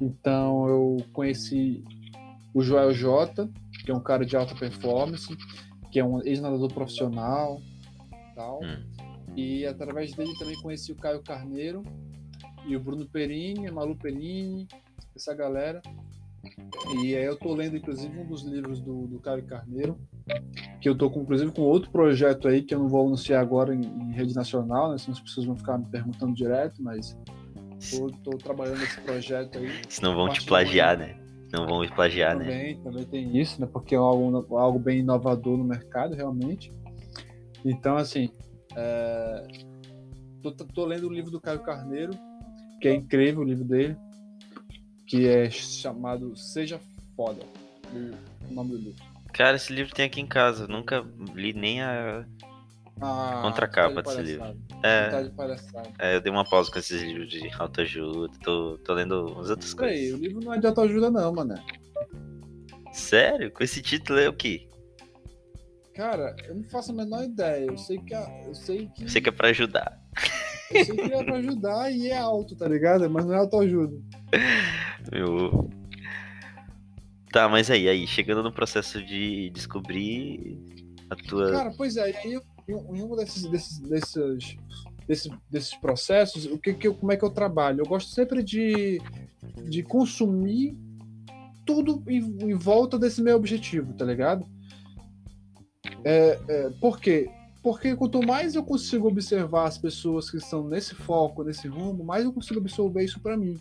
Então 0.00 0.66
eu 0.66 0.96
conheci 1.12 1.84
o 2.54 2.62
Joel 2.62 2.94
Jota, 2.94 3.50
que 3.84 3.90
é 3.90 3.94
um 3.94 4.00
cara 4.00 4.24
de 4.24 4.34
alta 4.34 4.54
performance, 4.54 5.36
que 5.90 5.98
é 5.98 6.04
um 6.04 6.22
ex-nadador 6.22 6.72
profissional 6.72 7.60
tal. 8.38 8.60
Hum. 8.62 8.84
E 9.36 9.66
através 9.66 10.14
dele 10.14 10.32
também 10.38 10.60
conheci 10.62 10.92
o 10.92 10.96
Caio 10.96 11.22
Carneiro 11.22 11.82
e 12.66 12.76
o 12.76 12.80
Bruno 12.80 13.06
Perini, 13.06 13.66
a 13.66 13.72
Malu 13.72 13.96
Perini, 13.96 14.68
essa 15.14 15.34
galera. 15.34 15.82
E 17.02 17.16
aí 17.16 17.24
eu 17.24 17.36
tô 17.36 17.54
lendo, 17.54 17.76
inclusive, 17.76 18.16
um 18.18 18.26
dos 18.26 18.42
livros 18.42 18.80
do, 18.80 19.06
do 19.06 19.18
Caio 19.18 19.44
Carneiro, 19.44 19.98
que 20.80 20.88
eu 20.88 20.96
tô, 20.96 21.10
com, 21.10 21.22
inclusive, 21.22 21.50
com 21.52 21.62
outro 21.62 21.90
projeto 21.90 22.48
aí, 22.48 22.62
que 22.62 22.74
eu 22.74 22.78
não 22.78 22.88
vou 22.88 23.06
anunciar 23.06 23.42
agora 23.42 23.74
em, 23.74 23.80
em 23.80 24.12
rede 24.12 24.34
nacional, 24.34 24.90
né? 24.90 24.98
Senão 24.98 25.14
as 25.14 25.20
pessoas 25.20 25.46
vão 25.46 25.56
ficar 25.56 25.78
me 25.78 25.86
perguntando 25.86 26.34
direto, 26.34 26.82
mas 26.82 27.16
tô, 27.90 28.10
tô 28.22 28.38
trabalhando 28.38 28.78
nesse 28.78 29.00
projeto 29.00 29.58
aí. 29.58 29.70
Senão 29.88 30.14
vão 30.14 30.28
te 30.28 30.44
plagiar, 30.44 30.96
né? 30.96 31.16
Não 31.52 31.66
vão 31.66 31.86
plagiar, 31.88 32.36
né? 32.36 32.44
Também, 32.44 32.82
também 32.82 33.04
tem 33.04 33.38
isso, 33.38 33.60
né? 33.60 33.66
Porque 33.70 33.94
é 33.94 33.98
algo, 33.98 34.56
algo 34.56 34.78
bem 34.78 35.00
inovador 35.00 35.56
no 35.56 35.64
mercado, 35.64 36.14
realmente. 36.14 36.72
Então, 37.64 37.96
assim, 37.96 38.30
é, 38.76 39.46
tô, 40.42 40.52
tô 40.52 40.84
lendo 40.84 41.08
o 41.08 41.12
livro 41.12 41.30
do 41.30 41.40
Caio 41.40 41.60
Carneiro, 41.60 42.12
que 42.80 42.88
é 42.88 42.94
incrível 42.94 43.40
o 43.40 43.44
livro 43.44 43.64
dele, 43.64 43.96
que 45.06 45.26
é 45.26 45.50
chamado 45.50 46.36
Seja 46.36 46.80
Foda, 47.16 47.42
o 48.48 48.54
nome 48.54 48.70
do 48.70 48.78
livro. 48.78 49.04
Cara, 49.32 49.56
esse 49.56 49.72
livro 49.72 49.94
tem 49.94 50.04
aqui 50.04 50.20
em 50.20 50.26
casa. 50.26 50.64
eu 50.64 50.68
Nunca 50.68 51.04
li 51.34 51.52
nem 51.52 51.82
a. 51.82 52.24
Ah, 53.00 53.40
Contracapa 53.42 54.02
tá 54.02 54.14
de 54.14 54.22
desse 54.22 54.38
palhaçada, 54.38 54.58
É, 54.82 55.10
Tá 55.10 55.52
é, 56.00 56.16
eu 56.16 56.20
dei 56.20 56.32
uma 56.32 56.44
pausa 56.44 56.70
com 56.70 56.78
esses 56.78 57.00
livros 57.00 57.28
de 57.30 57.48
autoajuda. 57.58 58.32
Tô, 58.42 58.78
tô 58.78 58.94
lendo 58.94 59.26
umas 59.26 59.50
outras 59.50 59.72
Peraí, 59.74 60.12
o 60.12 60.16
livro 60.16 60.40
não 60.44 60.54
é 60.54 60.58
de 60.58 60.66
autoajuda 60.66 61.10
não, 61.10 61.32
mano. 61.32 61.54
Sério? 62.92 63.50
Com 63.52 63.62
esse 63.62 63.80
título 63.82 64.18
é 64.18 64.28
o 64.28 64.32
quê? 64.32 64.66
Cara, 65.94 66.34
eu 66.46 66.54
não 66.56 66.64
faço 66.64 66.92
a 66.92 66.94
menor 66.94 67.24
ideia. 67.24 67.66
Eu 67.66 67.76
sei 67.76 67.98
que, 67.98 68.14
a- 68.14 68.42
eu 68.46 68.54
sei 68.54 68.88
que, 68.88 69.04
Eu 69.04 69.08
sei 69.08 69.20
que 69.20 69.28
é 69.28 69.32
pra 69.32 69.48
ajudar. 69.48 70.00
eu 70.70 70.84
sei 70.84 70.96
que 70.96 71.12
é 71.12 71.24
pra 71.24 71.36
ajudar 71.36 71.92
e 71.92 72.08
é 72.08 72.16
alto, 72.18 72.54
tá 72.56 72.68
ligado? 72.68 73.08
Mas 73.10 73.24
não 73.26 73.34
é 73.34 73.38
autoajuda. 73.38 73.96
Meu. 75.12 75.70
Tá, 77.32 77.48
mas 77.48 77.70
aí, 77.70 77.88
aí, 77.88 78.06
chegando 78.06 78.42
no 78.42 78.52
processo 78.52 79.02
de 79.04 79.50
descobrir 79.50 80.58
a 81.10 81.16
tua. 81.16 81.50
Cara, 81.52 81.72
pois 81.76 81.96
é, 81.96 82.04
aí 82.04 82.32
eu- 82.34 82.42
em 82.68 83.02
um 83.02 83.16
desses, 83.16 83.44
desses, 83.44 83.78
desses, 83.78 85.30
desses, 85.50 85.74
processos, 85.76 86.44
o 86.44 86.58
que 86.58 86.74
que 86.74 86.86
eu, 86.86 86.94
como 86.94 87.10
é 87.10 87.16
que 87.16 87.24
eu 87.24 87.30
trabalho? 87.30 87.80
Eu 87.80 87.86
gosto 87.86 88.10
sempre 88.10 88.42
de, 88.42 89.00
de 89.68 89.82
consumir 89.82 90.76
tudo 91.64 92.02
em, 92.06 92.18
em 92.18 92.54
volta 92.54 92.98
desse 92.98 93.22
meu 93.22 93.36
objetivo, 93.36 93.94
tá 93.94 94.04
ligado? 94.04 94.46
É, 96.04 96.38
é, 96.48 96.70
por 96.80 97.00
quê? 97.00 97.30
Porque 97.62 97.96
quanto 97.96 98.24
mais 98.24 98.54
eu 98.54 98.62
consigo 98.62 99.08
observar 99.08 99.66
as 99.66 99.78
pessoas 99.78 100.30
que 100.30 100.36
estão 100.36 100.68
nesse 100.68 100.94
foco, 100.94 101.42
nesse 101.42 101.66
rumo, 101.66 102.04
mais 102.04 102.24
eu 102.24 102.32
consigo 102.32 102.60
absorver 102.60 103.04
isso 103.04 103.20
pra 103.20 103.36
mim. 103.36 103.58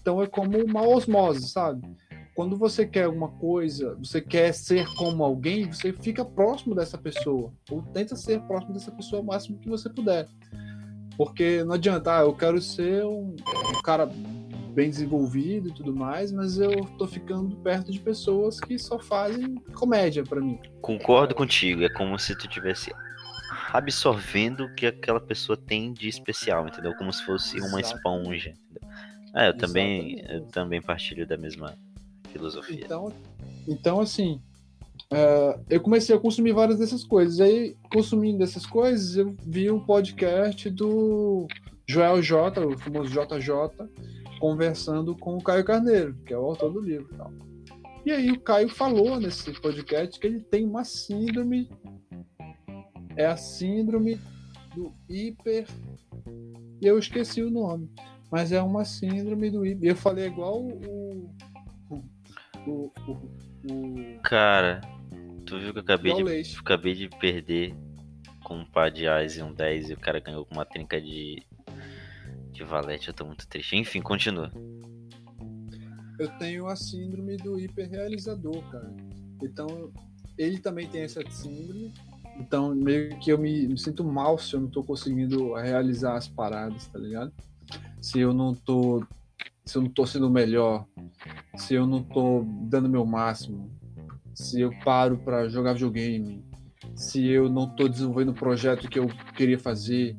Então 0.00 0.22
é 0.22 0.26
como 0.26 0.58
uma 0.58 0.86
osmose, 0.86 1.48
sabe? 1.48 1.86
Quando 2.34 2.56
você 2.56 2.86
quer 2.86 3.04
alguma 3.04 3.28
coisa, 3.28 3.94
você 3.96 4.20
quer 4.20 4.52
ser 4.54 4.86
como 4.94 5.22
alguém, 5.22 5.70
você 5.70 5.92
fica 5.92 6.24
próximo 6.24 6.74
dessa 6.74 6.96
pessoa. 6.96 7.52
Ou 7.70 7.82
tenta 7.82 8.16
ser 8.16 8.40
próximo 8.42 8.72
dessa 8.72 8.90
pessoa 8.90 9.20
o 9.20 9.26
máximo 9.26 9.58
que 9.58 9.68
você 9.68 9.90
puder. 9.90 10.26
Porque 11.16 11.62
não 11.62 11.74
adianta, 11.74 12.18
ah, 12.18 12.22
eu 12.22 12.34
quero 12.34 12.60
ser 12.60 13.04
um, 13.04 13.36
um 13.76 13.82
cara 13.82 14.10
bem 14.72 14.88
desenvolvido 14.88 15.68
e 15.68 15.74
tudo 15.74 15.94
mais, 15.94 16.32
mas 16.32 16.58
eu 16.58 16.86
tô 16.96 17.06
ficando 17.06 17.54
perto 17.56 17.92
de 17.92 18.00
pessoas 18.00 18.58
que 18.58 18.78
só 18.78 18.98
fazem 18.98 19.56
comédia 19.74 20.24
pra 20.24 20.40
mim. 20.40 20.58
Concordo 20.80 21.34
contigo, 21.34 21.84
é 21.84 21.90
como 21.90 22.18
se 22.18 22.34
tu 22.34 22.48
tivesse 22.48 22.90
absorvendo 23.70 24.64
o 24.64 24.74
que 24.74 24.86
aquela 24.86 25.20
pessoa 25.20 25.56
tem 25.56 25.92
de 25.92 26.08
especial, 26.08 26.66
entendeu? 26.66 26.94
Como 26.96 27.12
se 27.12 27.22
fosse 27.24 27.60
uma 27.60 27.80
Exato. 27.80 27.96
esponja. 27.96 28.50
Entendeu? 28.50 28.88
É, 29.34 29.48
eu 29.48 29.56
também, 29.56 30.14
Exatamente. 30.14 30.34
eu 30.34 30.50
também 30.50 30.82
partilho 30.82 31.26
da 31.26 31.36
mesma 31.36 31.76
filosofia. 32.32 32.84
Então, 32.84 33.12
então 33.68 34.00
assim, 34.00 34.40
é, 35.12 35.58
eu 35.68 35.80
comecei 35.80 36.16
a 36.16 36.18
consumir 36.18 36.52
várias 36.52 36.78
dessas 36.78 37.04
coisas. 37.04 37.38
Aí, 37.40 37.76
consumindo 37.92 38.42
essas 38.42 38.64
coisas, 38.64 39.16
eu 39.16 39.36
vi 39.46 39.70
um 39.70 39.78
podcast 39.78 40.70
do 40.70 41.46
Joel 41.86 42.22
J, 42.22 42.64
o 42.64 42.78
famoso 42.78 43.10
JJ, 43.10 43.88
conversando 44.40 45.14
com 45.14 45.36
o 45.36 45.42
Caio 45.42 45.64
Carneiro, 45.64 46.16
que 46.24 46.32
é 46.32 46.38
o 46.38 46.44
autor 46.44 46.72
do 46.72 46.80
livro. 46.80 47.08
e. 47.14 47.52
E 48.04 48.10
aí 48.10 48.32
o 48.32 48.40
Caio 48.40 48.68
falou 48.68 49.20
nesse 49.20 49.52
podcast 49.60 50.18
que 50.18 50.26
ele 50.26 50.40
tem 50.40 50.64
uma 50.64 50.82
síndrome, 50.82 51.70
é 53.16 53.26
a 53.26 53.36
síndrome 53.36 54.18
do 54.74 54.92
hiper... 55.08 55.66
E 56.80 56.86
eu 56.86 56.98
esqueci 56.98 57.42
o 57.42 57.50
nome, 57.50 57.88
mas 58.28 58.50
é 58.50 58.60
uma 58.60 58.84
síndrome 58.84 59.50
do 59.50 59.64
hiper... 59.64 59.90
Eu 59.90 59.94
falei 59.94 60.26
igual 60.26 60.62
o... 60.62 61.30
o, 62.66 62.92
o, 63.08 63.12
o 63.70 64.20
Cara, 64.22 64.80
tu 65.46 65.58
viu 65.58 65.72
que 65.72 65.78
eu 65.78 65.82
acabei 65.82 66.14
de, 66.14 66.22
Leite. 66.22 66.58
acabei 66.58 66.94
de 66.94 67.08
perder 67.08 67.74
com 68.44 68.58
um 68.58 68.64
par 68.64 68.90
de 68.90 69.06
ais 69.06 69.36
e 69.36 69.42
um 69.42 69.52
10 69.52 69.90
e 69.90 69.92
o 69.94 69.98
cara 69.98 70.20
ganhou 70.20 70.44
com 70.44 70.54
uma 70.54 70.64
trinca 70.64 71.00
de, 71.00 71.42
de 72.50 72.64
valete, 72.64 73.08
eu 73.08 73.14
tô 73.14 73.24
muito 73.24 73.46
triste. 73.46 73.76
Enfim, 73.76 74.00
continua. 74.00 74.50
eu 76.18 76.28
tenho 76.38 76.66
a 76.66 76.76
síndrome 76.76 77.36
do 77.36 77.58
hiperrealizador, 77.58 78.62
cara. 78.70 78.92
Então, 79.42 79.92
ele 80.38 80.58
também 80.58 80.88
tem 80.88 81.02
essa 81.02 81.20
síndrome. 81.30 81.92
Então, 82.38 82.74
meio 82.74 83.18
que 83.18 83.30
eu 83.30 83.38
me, 83.38 83.68
me 83.68 83.78
sinto 83.78 84.04
mal 84.04 84.38
se 84.38 84.54
eu 84.54 84.60
não 84.60 84.68
tô 84.68 84.82
conseguindo 84.82 85.54
realizar 85.54 86.16
as 86.16 86.28
paradas, 86.28 86.86
tá 86.86 86.98
ligado? 86.98 87.32
Se 88.00 88.20
eu 88.20 88.32
não 88.32 88.54
tô. 88.54 89.04
Se 89.64 89.78
eu 89.78 89.82
não 89.82 89.90
tô 89.90 90.06
sendo 90.06 90.26
o 90.26 90.30
melhor, 90.30 90.86
se 91.56 91.74
eu 91.74 91.86
não 91.86 92.02
tô 92.02 92.44
dando 92.68 92.88
meu 92.88 93.04
máximo. 93.06 93.70
se 94.34 94.60
eu 94.60 94.70
paro 94.82 95.18
para 95.18 95.48
jogar 95.48 95.74
videogame, 95.74 96.42
se 96.96 97.26
eu 97.26 97.48
não 97.50 97.64
estou 97.64 97.88
desenvolvendo 97.88 98.30
o 98.30 98.34
projeto 98.34 98.88
que 98.88 98.98
eu 98.98 99.06
queria 99.36 99.58
fazer, 99.58 100.16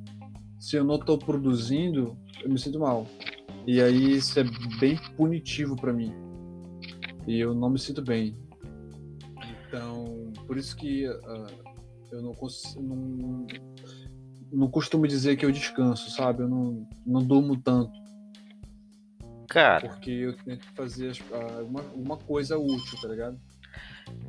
se 0.59 0.75
eu 0.75 0.83
não 0.83 0.95
estou 0.95 1.17
produzindo, 1.17 2.17
eu 2.43 2.49
me 2.49 2.59
sinto 2.59 2.79
mal. 2.79 3.07
E 3.65 3.81
aí 3.81 4.17
isso 4.17 4.39
é 4.39 4.43
bem 4.79 4.97
punitivo 5.17 5.75
para 5.75 5.91
mim. 5.91 6.13
E 7.27 7.39
eu 7.39 7.53
não 7.53 7.69
me 7.69 7.79
sinto 7.79 8.01
bem. 8.01 8.37
Então, 9.67 10.31
por 10.45 10.57
isso 10.57 10.75
que 10.75 11.07
uh, 11.07 11.73
eu 12.11 12.21
não, 12.21 12.35
não, 12.81 13.47
não 14.51 14.67
costumo 14.69 15.07
dizer 15.07 15.35
que 15.35 15.45
eu 15.45 15.51
descanso, 15.51 16.11
sabe? 16.11 16.43
Eu 16.43 16.49
não, 16.49 16.87
não 17.05 17.23
durmo 17.23 17.57
tanto. 17.57 18.02
Cara. 19.53 19.87
Porque 19.87 20.09
eu 20.09 20.33
tento 20.33 20.65
fazer 20.73 21.13
uma, 21.61 21.81
uma 21.93 22.17
coisa 22.17 22.57
útil, 22.57 22.99
tá 22.99 23.07
ligado? 23.07 23.39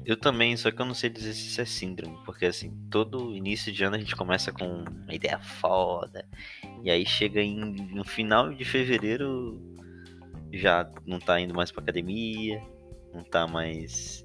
Eu 0.04 0.16
também, 0.16 0.54
só 0.57 0.71
que 0.71 0.81
eu 0.81 0.85
não 0.85 0.95
sei 0.95 1.09
dizer 1.09 1.33
se 1.33 1.49
isso 1.49 1.61
é 1.61 1.64
síndrome, 1.64 2.16
porque 2.25 2.45
assim, 2.45 2.71
todo 2.90 3.35
início 3.35 3.73
de 3.73 3.83
ano 3.83 3.97
a 3.97 3.99
gente 3.99 4.14
começa 4.14 4.52
com 4.52 4.85
uma 4.85 5.14
ideia 5.14 5.38
foda, 5.40 6.26
e 6.83 6.90
aí 6.90 7.04
chega 7.04 7.40
em, 7.40 7.57
no 7.57 8.04
final 8.04 8.54
de 8.54 8.64
fevereiro 8.64 9.61
já 10.52 10.88
não 11.07 11.19
tá 11.19 11.40
indo 11.40 11.54
mais 11.54 11.73
pra 11.73 11.83
academia, 11.83 12.62
não 13.12 13.23
tá 13.25 13.47
mais. 13.47 14.25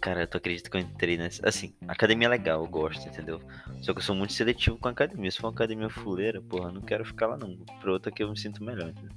Cara, 0.00 0.26
tu 0.26 0.36
acredita 0.36 0.70
que 0.70 0.76
eu 0.76 0.80
entrei 0.80 1.16
nessa. 1.16 1.46
Assim, 1.48 1.74
academia 1.88 2.28
é 2.28 2.30
legal, 2.30 2.62
eu 2.62 2.70
gosto, 2.70 3.08
entendeu? 3.08 3.40
Só 3.82 3.92
que 3.92 3.98
eu 3.98 4.02
sou 4.02 4.14
muito 4.14 4.32
seletivo 4.32 4.78
com 4.78 4.88
a 4.88 4.92
academia. 4.92 5.30
Se 5.30 5.38
for 5.38 5.48
uma 5.48 5.52
academia 5.52 5.88
fuleira, 5.88 6.40
porra, 6.40 6.70
não 6.70 6.82
quero 6.82 7.04
ficar 7.04 7.26
lá 7.26 7.36
não. 7.36 7.56
Pra 7.80 7.90
outra 7.90 8.12
que 8.12 8.22
eu 8.22 8.30
me 8.30 8.38
sinto 8.38 8.62
melhor, 8.62 8.90
entendeu? 8.90 9.16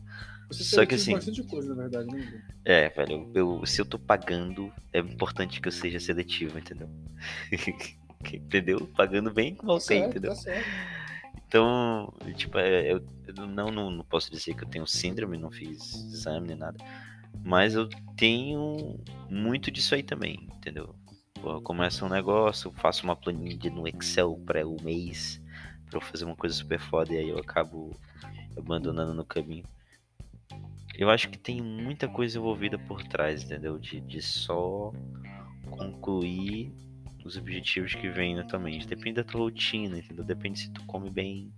Você 0.52 0.64
Só 0.66 0.86
que 0.86 0.96
assim. 0.96 1.14
bastante 1.14 1.44
coisa, 1.44 1.74
na 1.74 1.84
verdade, 1.84 2.14
né? 2.14 2.44
É, 2.66 2.90
velho, 2.90 3.32
eu, 3.34 3.66
se 3.66 3.80
eu 3.80 3.86
tô 3.86 3.98
pagando, 3.98 4.72
é 4.92 5.00
importante 5.00 5.62
que 5.62 5.68
eu 5.68 5.72
seja 5.72 6.00
seletivo, 6.00 6.60
entendeu? 6.60 6.90
entendeu? 8.34 8.86
Pagando 8.96 9.32
bem, 9.32 9.56
voltei, 9.64 9.78
tá 9.78 10.04
certo, 10.04 10.10
entendeu? 10.10 10.32
Tá 10.32 10.36
certo. 10.36 10.68
Então, 11.48 12.14
tipo, 12.36 12.58
é, 12.58 12.92
eu, 12.92 13.02
eu 13.28 13.48
não, 13.48 13.72
não, 13.72 13.92
não, 13.92 14.04
posso 14.04 14.30
dizer 14.30 14.54
que 14.54 14.64
eu 14.64 14.68
tenho 14.68 14.86
síndrome, 14.86 15.38
não 15.38 15.52
fiz 15.52 15.94
exame 16.14 16.50
nem 16.50 16.58
nada. 16.58 16.78
Mas 17.44 17.74
eu 17.74 17.88
tenho 18.18 19.00
muito 19.30 19.72
disso 19.72 19.96
aí 19.96 20.04
também, 20.04 20.50
entendeu? 20.54 20.94
Pô, 21.42 21.54
eu 21.54 21.62
começo 21.62 22.06
um 22.06 22.10
negócio, 22.10 22.72
faço 22.72 23.04
uma 23.06 23.16
planilha 23.16 23.72
no 23.72 23.88
Excel 23.88 24.40
para 24.46 24.68
o 24.68 24.82
mês, 24.84 25.42
para 25.90 25.98
eu 25.98 26.02
fazer 26.02 26.26
uma 26.26 26.36
coisa 26.36 26.56
super 26.56 26.80
foda 26.80 27.14
e 27.14 27.18
aí 27.18 27.30
eu 27.30 27.40
acabo 27.40 27.98
abandonando 28.58 29.14
no 29.14 29.26
caminho 29.26 29.66
eu 30.96 31.10
acho 31.10 31.30
que 31.30 31.38
tem 31.38 31.62
muita 31.62 32.08
coisa 32.08 32.38
envolvida 32.38 32.78
por 32.78 33.04
trás, 33.04 33.44
entendeu? 33.44 33.78
De, 33.80 34.00
de 34.02 34.22
só 34.22 34.92
concluir 35.70 36.74
os 37.24 37.38
objetivos 37.38 37.94
que 37.94 38.10
vem 38.10 38.36
na 38.36 38.44
tua 38.44 38.60
mente. 38.60 38.88
Depende 38.88 39.16
da 39.16 39.24
tua 39.24 39.42
rotina, 39.42 39.98
entendeu? 39.98 40.24
Depende 40.24 40.60
se 40.60 40.72
tu 40.72 40.84
come 40.86 41.10
bem, 41.10 41.52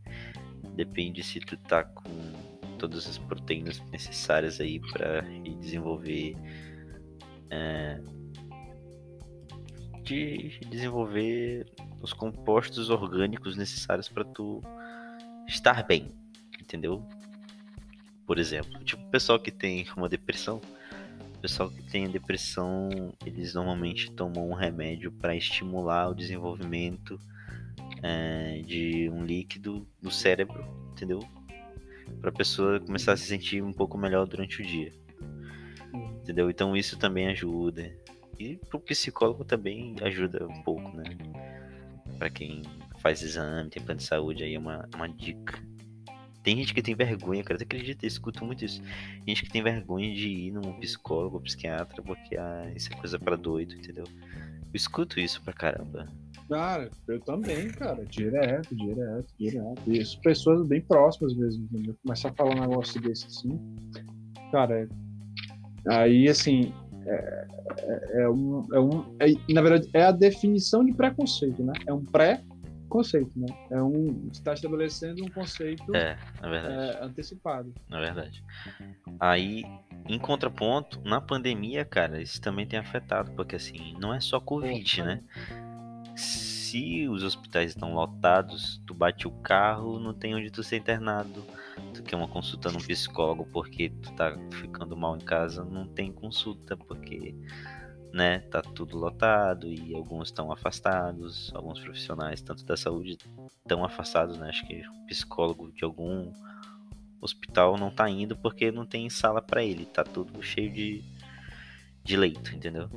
depende 0.76 1.24
se 1.24 1.40
tu 1.40 1.58
tá 1.58 1.84
com 1.84 2.04
todas 2.78 3.08
as 3.08 3.18
proteínas 3.18 3.82
necessárias 3.92 4.60
aí 4.60 4.80
para 4.80 5.22
desenvolver 5.62 6.36
é, 7.50 8.02
de 10.04 10.60
desenvolver 10.70 11.66
os 12.02 12.12
compostos 12.12 12.90
orgânicos 12.90 13.56
necessários 13.56 14.10
para 14.10 14.26
tu 14.26 14.62
estar 15.48 15.84
bem, 15.84 16.10
entendeu? 16.60 17.08
Por 18.26 18.38
exemplo. 18.38 18.84
Tipo, 18.84 19.04
o 19.04 19.10
pessoal 19.10 19.40
que 19.40 19.52
tem 19.52 19.86
uma 19.96 20.10
depressão, 20.10 20.62
o 21.36 21.40
pessoal 21.40 21.70
que 21.70 21.84
tem 21.84 22.10
depressão, 22.10 22.90
eles 23.26 23.54
normalmente 23.54 24.12
tomam 24.12 24.50
um 24.50 24.54
remédio 24.54 25.12
para 25.12 25.36
estimular 25.36 26.10
o 26.10 26.16
desenvolvimento 26.16 27.20
é, 28.02 28.62
de 28.66 29.10
um 29.10 29.24
líquido 29.24 29.88
no 30.02 30.12
cérebro, 30.12 30.66
entendeu? 30.92 31.20
Para 32.20 32.30
a 32.30 32.34
pessoa 32.34 32.80
começar 32.80 33.14
a 33.14 33.18
se 33.18 33.26
sentir 33.26 33.64
um 33.64 33.74
pouco 33.74 33.98
melhor 33.98 34.26
durante 34.28 34.62
o 34.62 34.66
dia. 34.66 34.92
Entendeu? 36.22 36.50
Então 36.50 36.76
isso 36.76 36.98
também 36.98 37.28
ajuda. 37.28 37.94
E 38.40 38.58
pro 38.70 38.80
psicólogo 38.80 39.46
também 39.46 39.96
ajuda 40.02 40.46
um 40.48 40.64
pouco, 40.64 40.96
né? 40.96 41.04
Para 42.18 42.30
quem 42.30 42.64
faz 43.00 43.22
exame, 43.22 43.70
tem 43.70 43.84
plano 43.84 44.00
de 44.00 44.06
saúde, 44.06 44.44
aí 44.44 44.56
é 44.56 44.60
uma, 44.60 44.88
uma 44.96 45.08
dica. 45.08 45.62
Tem 46.44 46.58
gente 46.58 46.74
que 46.74 46.82
tem 46.82 46.94
vergonha, 46.94 47.42
cara. 47.44 47.58
Você 47.58 47.64
acredita? 47.64 48.06
Eu 48.06 48.08
escuto 48.08 48.46
muito 48.46 48.66
isso. 48.66 48.82
Gente 49.26 49.44
que 49.44 49.52
tem 49.52 49.64
vergonha 49.64 50.14
de 50.14 50.28
ir 50.28 50.52
num 50.52 50.74
psicólogo, 50.74 51.40
psiquiatra, 51.40 52.04
porque 52.04 52.36
ah, 52.38 52.70
isso 52.76 52.92
é 52.92 52.98
coisa 52.98 53.18
para 53.18 53.38
doido, 53.38 53.74
entendeu? 53.74 54.04
Eu 54.06 54.76
escuto 54.76 55.20
isso 55.20 55.42
pra 55.42 55.54
caramba. 55.54 56.08
Cara, 56.50 56.90
eu 57.08 57.20
também, 57.22 57.70
cara. 57.70 58.04
Direto, 58.06 58.76
direto, 58.76 59.34
direto. 59.40 59.82
Isso, 59.88 60.20
pessoas 60.20 60.68
bem 60.68 60.82
próximas 60.82 61.34
mesmo, 61.34 61.64
entendeu? 61.72 61.96
Começar 62.04 62.30
a 62.30 62.34
falar 62.34 62.56
um 62.56 62.62
negócio 62.62 63.02
desse 63.02 63.28
assim. 63.28 63.60
Cara, 64.52 64.90
aí 65.88 66.28
assim. 66.28 66.74
É, 67.06 67.48
é, 67.80 68.22
é 68.22 68.30
um, 68.30 68.66
é 68.74 68.80
um 68.80 69.16
é, 69.20 69.54
na 69.54 69.62
verdade, 69.62 69.90
é 69.94 70.04
a 70.04 70.12
definição 70.12 70.86
de 70.86 70.94
preconceito, 70.94 71.64
né? 71.64 71.74
É 71.86 71.94
um 71.94 72.04
pré 72.04 72.42
conceito, 72.94 73.32
né? 73.36 73.48
É 73.72 73.82
um 73.82 74.30
está 74.32 74.54
estabelecendo 74.54 75.26
um 75.26 75.28
conceito 75.28 75.96
é. 75.96 76.16
É, 76.44 77.04
antecipado. 77.04 77.74
Na 77.90 78.00
verdade. 78.00 78.44
Aí, 79.20 79.64
em 80.08 80.20
contraponto, 80.20 81.02
na 81.04 81.20
pandemia, 81.20 81.84
cara, 81.84 82.22
isso 82.22 82.40
também 82.40 82.68
tem 82.68 82.78
afetado, 82.78 83.32
porque 83.32 83.56
assim, 83.56 83.96
não 84.00 84.14
é 84.14 84.20
só 84.20 84.40
Covid, 84.40 84.98
Pô, 84.98 85.04
né? 85.04 85.24
Se 86.16 87.08
os 87.08 87.24
hospitais 87.24 87.72
estão 87.72 87.96
lotados, 87.96 88.80
tu 88.86 88.94
bate 88.94 89.28
o 89.28 89.32
carro, 89.32 90.00
não 90.00 90.14
tem 90.14 90.36
onde 90.36 90.52
tu 90.52 90.62
ser 90.62 90.78
internado. 90.78 91.44
Tu 91.96 92.04
quer 92.04 92.16
uma 92.16 92.28
consulta 92.28 92.70
num 92.70 92.78
psicólogo 92.78 93.48
porque 93.52 93.90
tu 93.90 94.14
tá 94.14 94.38
ficando 94.52 94.96
mal 94.96 95.16
em 95.16 95.22
casa, 95.22 95.64
não 95.64 95.88
tem 95.88 96.12
consulta, 96.12 96.78
porque 96.78 97.34
né? 98.14 98.40
Tá 98.52 98.62
tudo 98.62 98.96
lotado 98.96 99.68
e 99.68 99.94
alguns 99.96 100.28
estão 100.28 100.52
afastados, 100.52 101.52
alguns 101.56 101.80
profissionais, 101.80 102.42
tanto 102.42 102.64
da 102.64 102.78
saúde, 102.78 103.18
estão 103.58 103.84
afastados, 103.84 104.38
né? 104.38 104.50
Acho 104.50 104.66
que 104.68 104.84
psicólogo 105.08 105.72
de 105.72 105.84
algum 105.84 106.32
hospital 107.20 107.76
não 107.76 107.90
tá 107.90 108.08
indo 108.08 108.38
porque 108.38 108.72
não 108.72 108.86
tem 108.86 109.10
sala 109.10 109.42
para 109.42 109.64
ele, 109.64 109.86
tá 109.86 110.04
tudo 110.04 110.44
cheio 110.44 110.72
de, 110.72 111.04
de 112.04 112.16
leito, 112.16 112.56
entendeu? 112.56 112.88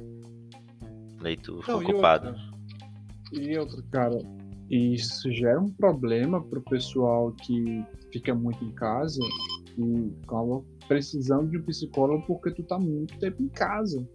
Leito 1.18 1.64
não, 1.66 1.80
ocupado. 1.80 2.36
E 3.32 3.56
outro, 3.56 3.82
cara, 3.90 4.18
isso 4.70 5.32
gera 5.32 5.58
um 5.58 5.70
problema 5.70 6.44
pro 6.44 6.60
pessoal 6.60 7.32
que 7.32 7.82
fica 8.12 8.34
muito 8.34 8.62
em 8.62 8.72
casa 8.72 9.20
e 9.78 10.12
acaba 10.24 10.62
precisando 10.86 11.48
de 11.50 11.58
um 11.58 11.62
psicólogo 11.62 12.26
porque 12.26 12.50
tu 12.50 12.62
tá 12.64 12.78
muito 12.78 13.18
tempo 13.18 13.42
em 13.42 13.48
casa 13.48 14.06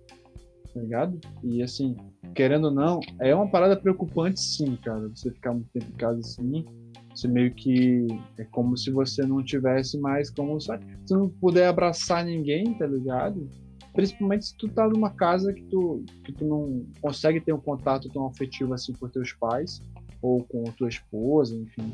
tá 0.74 0.80
ligado? 0.80 1.20
E 1.44 1.62
assim, 1.62 1.96
querendo 2.34 2.66
ou 2.66 2.72
não, 2.72 3.00
é 3.20 3.34
uma 3.36 3.50
parada 3.50 3.76
preocupante 3.76 4.40
sim, 4.40 4.76
cara. 4.78 5.08
Você 5.10 5.32
ficar 5.32 5.54
muito 5.54 5.70
tempo 5.72 5.88
em 5.90 5.98
casa 5.98 6.20
assim, 6.20 6.66
você 7.14 7.28
meio 7.28 7.54
que 7.54 8.08
é 8.38 8.44
como 8.46 8.78
se 8.78 8.90
você 8.90 9.24
não 9.24 9.44
tivesse 9.44 9.98
mais 10.00 10.30
como, 10.30 10.60
sabe? 10.60 10.86
Se 11.06 11.14
não 11.14 11.30
puder 11.30 11.68
abraçar 11.68 12.26
ninguém, 12.26 12.74
tá 12.74 12.88
ligado? 12.88 13.50
Principalmente 13.94 14.46
se 14.46 14.58
tu 14.58 14.70
tá 14.70 14.88
numa 14.88 15.10
casa 15.10 15.52
que 15.52 15.64
tu, 15.64 16.04
que 16.24 16.32
tu 16.32 16.46
não 16.46 16.86
consegue 17.02 17.42
ter 17.42 17.54
um 17.54 17.60
contato 17.60 18.10
tão 18.10 18.26
afetivo 18.28 18.74
assim 18.74 18.94
com 18.94 19.10
teus 19.10 19.34
pais 19.34 19.82
ou 20.22 20.44
com 20.46 20.64
tua 20.64 20.88
esposa, 20.88 21.56
enfim. 21.56 21.92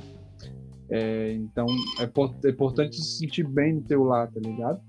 É, 0.89 1.33
então 1.33 1.65
é, 1.99 2.03
é 2.47 2.49
importante 2.49 2.95
se 2.95 3.17
sentir 3.17 3.43
bem 3.43 3.73
no 3.73 3.81
teu 3.81 4.03
lar, 4.03 4.31
tá 4.31 4.39
ligado? 4.39 4.79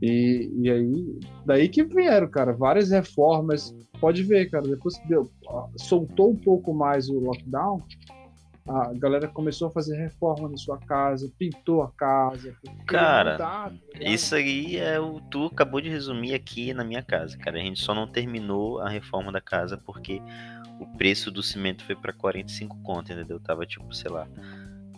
E, 0.00 0.50
e 0.62 0.70
aí, 0.70 1.18
daí 1.44 1.68
que 1.68 1.82
vieram, 1.82 2.28
cara, 2.28 2.52
várias 2.52 2.90
reformas. 2.90 3.74
Pode 4.00 4.22
ver, 4.22 4.48
cara, 4.50 4.66
depois 4.68 4.96
que 4.96 5.08
deu, 5.08 5.30
soltou 5.76 6.30
um 6.30 6.36
pouco 6.36 6.72
mais 6.72 7.08
o 7.08 7.18
lockdown, 7.18 7.82
a 8.68 8.92
galera 8.92 9.26
começou 9.26 9.68
a 9.68 9.70
fazer 9.70 9.96
reforma 9.96 10.48
na 10.48 10.56
sua 10.56 10.78
casa, 10.78 11.32
pintou 11.38 11.82
a 11.82 11.90
casa. 11.92 12.54
Cara, 12.86 13.38
tá 13.38 13.72
isso 13.98 14.34
aí 14.34 14.76
é 14.76 15.00
o 15.00 15.20
tu 15.20 15.46
acabou 15.46 15.80
de 15.80 15.88
resumir 15.88 16.34
aqui 16.34 16.74
na 16.74 16.84
minha 16.84 17.02
casa, 17.02 17.36
cara. 17.38 17.56
A 17.56 17.62
gente 17.62 17.80
só 17.80 17.94
não 17.94 18.06
terminou 18.06 18.78
a 18.80 18.88
reforma 18.88 19.32
da 19.32 19.40
casa 19.40 19.78
porque 19.78 20.20
o 20.78 20.86
preço 20.96 21.30
do 21.30 21.42
cimento 21.42 21.82
foi 21.82 21.96
para 21.96 22.12
45 22.12 22.76
conto, 22.82 23.10
entendeu? 23.10 23.40
Tava 23.40 23.64
tipo, 23.64 23.92
sei 23.94 24.10
lá, 24.10 24.28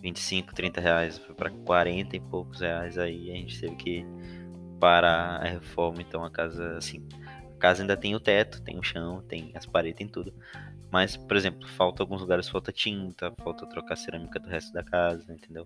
25, 0.03 0.53
30 0.53 0.81
reais, 0.81 1.19
foi 1.19 1.35
para 1.35 1.51
40 1.51 2.17
e 2.17 2.21
poucos 2.21 2.61
reais 2.61 2.99
aí 2.99 3.31
a 3.31 3.35
gente 3.35 3.61
teve 3.61 3.77
que 3.77 4.07
para 4.81 5.37
a 5.37 5.45
reforma, 5.45 6.01
então 6.01 6.25
a 6.25 6.31
casa, 6.31 6.79
assim, 6.79 7.07
a 7.55 7.59
casa 7.59 7.83
ainda 7.83 7.97
tem 7.97 8.15
o 8.15 8.21
teto, 8.21 8.63
tem 8.63 8.79
o 8.79 8.83
chão, 8.83 9.23
tem 9.29 9.53
as 9.55 9.67
paredes, 9.67 9.99
tem 9.99 10.09
tudo. 10.09 10.33
Mas, 10.91 11.17
por 11.17 11.37
exemplo, 11.37 11.69
falta 11.69 12.03
alguns 12.03 12.23
lugares, 12.23 12.49
falta 12.49 12.73
tinta, 12.73 13.33
falta 13.45 13.67
trocar 13.67 13.97
cerâmica 13.97 14.41
do 14.41 14.49
resto 14.49 14.73
da 14.73 14.83
casa, 14.83 15.33
entendeu? 15.33 15.65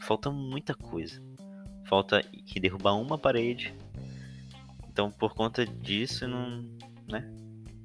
Falta 0.00 0.30
muita 0.30 0.74
coisa. 0.74 1.22
Falta 1.86 2.22
que 2.22 2.60
derrubar 2.60 2.94
uma 2.94 3.16
parede. 3.16 3.74
Então, 4.88 5.10
por 5.10 5.32
conta 5.32 5.64
disso, 5.64 6.28
não, 6.28 6.62
né? 7.08 7.32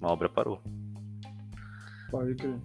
A 0.02 0.12
obra 0.12 0.28
parou. 0.28 0.62
Pode 2.12 2.36
crer. 2.36 2.60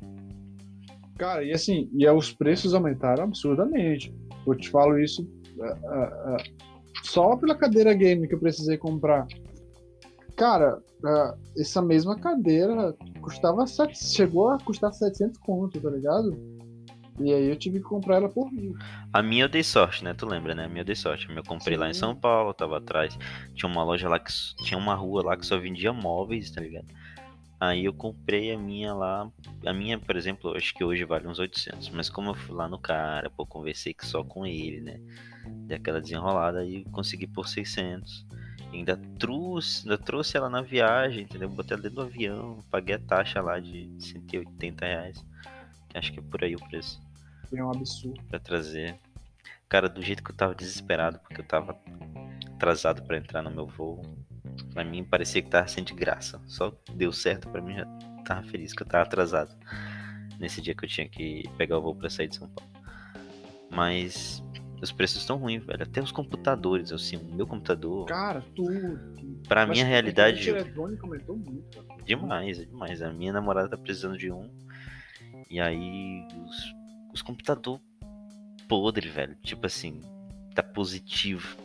Cara, 1.17 1.45
e 1.45 1.53
assim, 1.53 1.89
e 1.93 2.09
os 2.09 2.33
preços 2.33 2.75
aumentaram 2.75 3.25
absurdamente. 3.25 4.13
Eu 4.47 4.55
te 4.57 4.71
falo 4.71 4.99
isso 4.99 5.23
uh, 5.57 5.65
uh, 5.65 6.37
uh, 6.37 6.70
só 7.11 7.37
pela 7.37 7.55
cadeira 7.55 7.93
game 7.93 8.29
que 8.29 8.35
eu 8.35 8.41
precisei 8.41 8.79
comprar. 8.79 9.27
Cara, 10.37 10.81
essa 11.57 11.83
mesma 11.83 12.19
cadeira 12.19 12.95
custava 13.21 13.65
chegou 13.93 14.51
a 14.51 14.59
custar 14.59 14.93
700 14.93 15.39
conto, 15.39 15.81
tá 15.81 15.91
ligado? 15.91 16.37
E 17.19 17.35
aí 17.35 17.49
eu 17.49 17.57
tive 17.57 17.79
que 17.79 17.85
comprar 17.85 18.17
ela 18.17 18.29
por 18.29 18.51
mil. 18.51 18.75
A 19.13 19.23
minha 19.23 19.45
eu 19.45 19.49
dei 19.49 19.63
sorte, 19.63 20.03
né? 20.03 20.15
Tu 20.15 20.25
lembra, 20.25 20.55
né? 20.55 20.65
A 20.65 20.69
minha 20.69 20.81
eu 20.81 20.85
dei 20.87 20.95
sorte. 20.95 21.27
A 21.27 21.29
minha 21.29 21.41
eu 21.41 21.45
comprei 21.45 21.77
Sim. 21.77 21.81
lá 21.81 21.91
em 21.91 21.95
São 21.95 22.17
Paulo, 22.17 22.55
tava 22.55 22.79
atrás. 22.79 23.19
Tinha 23.55 23.71
uma 23.71 23.85
loja 23.85 24.09
lá 24.09 24.19
que 24.19 24.33
tinha 24.65 24.79
uma 24.79 24.95
rua 24.95 25.23
lá 25.23 25.37
que 25.37 25.45
só 25.45 25.59
vendia 25.59 25.93
móveis, 25.93 26.51
tá 26.51 26.63
ligado? 26.63 26.87
Aí 27.61 27.85
eu 27.85 27.93
comprei 27.93 28.53
a 28.53 28.59
minha 28.59 28.95
lá. 28.95 29.31
A 29.67 29.73
minha, 29.75 29.99
por 29.99 30.17
exemplo, 30.17 30.57
acho 30.57 30.73
que 30.73 30.83
hoje 30.83 31.05
vale 31.05 31.29
uns 31.29 31.39
800. 31.39 31.91
Mas 31.91 32.09
como 32.09 32.31
eu 32.31 32.35
fui 32.35 32.55
lá 32.55 32.67
no 32.67 32.79
cara, 32.79 33.29
pô, 33.29 33.45
conversei 33.45 33.95
só 34.01 34.25
com 34.25 34.47
ele, 34.47 34.81
né? 34.81 34.99
Dei 35.67 35.77
aquela 35.77 36.01
desenrolada 36.01 36.65
e 36.65 36.85
consegui 36.87 37.27
por 37.27 37.49
600. 37.49 38.27
E 38.73 38.77
ainda 38.77 38.97
trouxe, 39.19 39.83
ainda 39.83 39.99
trouxe 39.99 40.37
ela 40.37 40.49
na 40.49 40.63
viagem, 40.63 41.25
entendeu? 41.25 41.49
Botei 41.49 41.75
ela 41.75 41.83
dentro 41.83 41.97
do 41.97 42.03
avião, 42.03 42.61
paguei 42.71 42.95
a 42.95 42.99
taxa 42.99 43.41
lá 43.41 43.59
de 43.59 43.91
180 43.99 44.85
reais. 44.85 45.25
Acho 45.95 46.13
que 46.13 46.21
é 46.21 46.23
por 46.23 46.45
aí 46.45 46.55
o 46.55 46.69
preço. 46.69 47.01
É 47.53 47.65
um 47.65 47.71
absurdo. 47.71 48.23
Pra 48.25 48.39
trazer. 48.39 48.97
Cara, 49.69 49.89
do 49.89 50.03
jeito 50.03 50.23
que 50.23 50.31
eu 50.31 50.37
tava 50.37 50.55
desesperado, 50.55 51.19
porque 51.19 51.41
eu 51.41 51.47
tava 51.47 51.77
atrasado 52.55 53.03
para 53.03 53.17
entrar 53.17 53.43
no 53.43 53.51
meu 53.51 53.67
voo. 53.67 54.03
Pra 54.73 54.85
mim 54.85 55.03
parecia 55.03 55.43
que 55.43 55.51
tava 55.51 55.67
sendo 55.67 55.87
de 55.87 55.95
graça. 55.95 56.41
Só 56.47 56.73
deu 56.95 57.13
certo 57.13 57.49
para 57.49 57.61
mim, 57.61 57.75
já 57.75 57.87
tava 58.25 58.43
feliz 58.45 58.73
que 58.73 58.83
eu 58.83 58.87
tava 58.87 59.05
atrasado. 59.05 59.57
Nesse 60.39 60.61
dia 60.61 60.75
que 60.75 60.85
eu 60.85 60.89
tinha 60.89 61.09
que 61.09 61.45
pegar 61.57 61.79
o 61.79 61.83
voo 61.83 61.95
pra 61.95 62.09
sair 62.09 62.29
de 62.29 62.37
São 62.37 62.49
Paulo. 62.49 62.71
Mas 63.71 64.43
os 64.83 64.93
preços 64.93 65.19
estão 65.19 65.37
ruins, 65.37 65.65
velho. 65.65 65.83
Até 65.83 66.01
os 66.01 66.11
computadores, 66.11 66.93
assim, 66.93 67.17
o 67.17 67.25
meu 67.35 67.47
computador. 67.47 68.07
Cara, 68.07 68.43
tudo. 68.55 68.99
Pra 69.47 69.67
minha 69.67 69.85
realidade. 69.85 70.51
O 70.51 70.57
eletrônico 70.57 71.07
aumentou 71.07 71.37
muito. 71.37 71.83
Cara. 71.83 72.03
Demais, 72.03 72.59
demais. 72.59 73.03
A 73.03 73.13
minha 73.13 73.33
namorada 73.33 73.69
tá 73.69 73.77
precisando 73.77 74.17
de 74.17 74.33
um. 74.33 74.49
E 75.51 75.61
aí, 75.61 76.27
os, 76.47 76.75
os 77.13 77.23
computadores 77.23 77.83
podre, 78.69 79.09
velho. 79.09 79.35
Tipo 79.43 79.67
assim, 79.67 80.01
tá 80.55 80.63
positivo. 80.63 81.57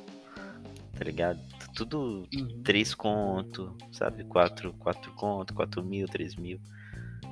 Tá 0.97 1.03
ligado? 1.03 1.39
Tudo 1.75 2.27
uhum. 2.33 2.61
3 2.63 2.95
conto, 2.95 3.75
sabe? 3.91 4.23
4, 4.23 4.73
4 4.73 5.11
conto, 5.13 5.53
4 5.53 5.83
mil, 5.83 6.07
3 6.07 6.35
mil. 6.35 6.59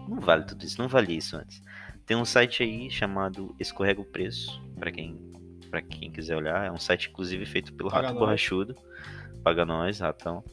Não 0.08 0.20
vale 0.20 0.44
tudo 0.44 0.64
isso, 0.64 0.82
não 0.82 0.88
vale 0.88 1.16
isso 1.16 1.38
antes. 1.38 1.62
Tem 2.06 2.18
um 2.18 2.26
site 2.26 2.62
aí 2.62 2.90
chamado 2.92 3.56
Escorrega 3.58 4.02
o 4.02 4.06
Preço, 4.06 4.62
para 4.78 4.92
quem 4.92 5.32
para 5.74 5.82
quem 5.82 6.12
quiser 6.12 6.38
olhar. 6.38 6.68
É 6.68 6.72
um 6.72 6.78
site 6.78 7.10
inclusive 7.10 7.44
feito 7.48 7.74
pelo 7.74 7.90
Paga 7.90 8.04
Rato 8.04 8.14
nós. 8.14 8.20
Borrachudo. 8.20 8.76
Paga 9.44 9.66
nós, 9.66 10.00
ratão. 10.00 10.44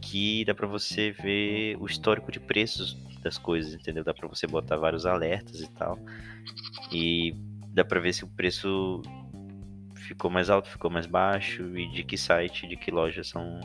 Que 0.00 0.44
dá 0.44 0.54
para 0.54 0.68
você 0.68 1.10
ver 1.10 1.76
o 1.80 1.86
histórico 1.86 2.30
de 2.30 2.38
preços 2.38 2.96
das 3.24 3.36
coisas, 3.36 3.74
entendeu? 3.74 4.04
Dá 4.04 4.14
para 4.14 4.28
você 4.28 4.46
botar 4.46 4.76
vários 4.76 5.04
alertas 5.04 5.60
e 5.60 5.68
tal. 5.72 5.98
E 6.92 7.34
dá 7.74 7.84
para 7.84 7.98
ver 7.98 8.12
se 8.12 8.22
o 8.22 8.28
preço 8.28 9.02
ficou 9.96 10.30
mais 10.30 10.48
alto, 10.48 10.68
ficou 10.68 10.88
mais 10.88 11.06
baixo 11.06 11.76
e 11.76 11.90
de 11.90 12.04
que 12.04 12.16
site, 12.16 12.68
de 12.68 12.76
que 12.76 12.92
loja 12.92 13.24
são 13.24 13.58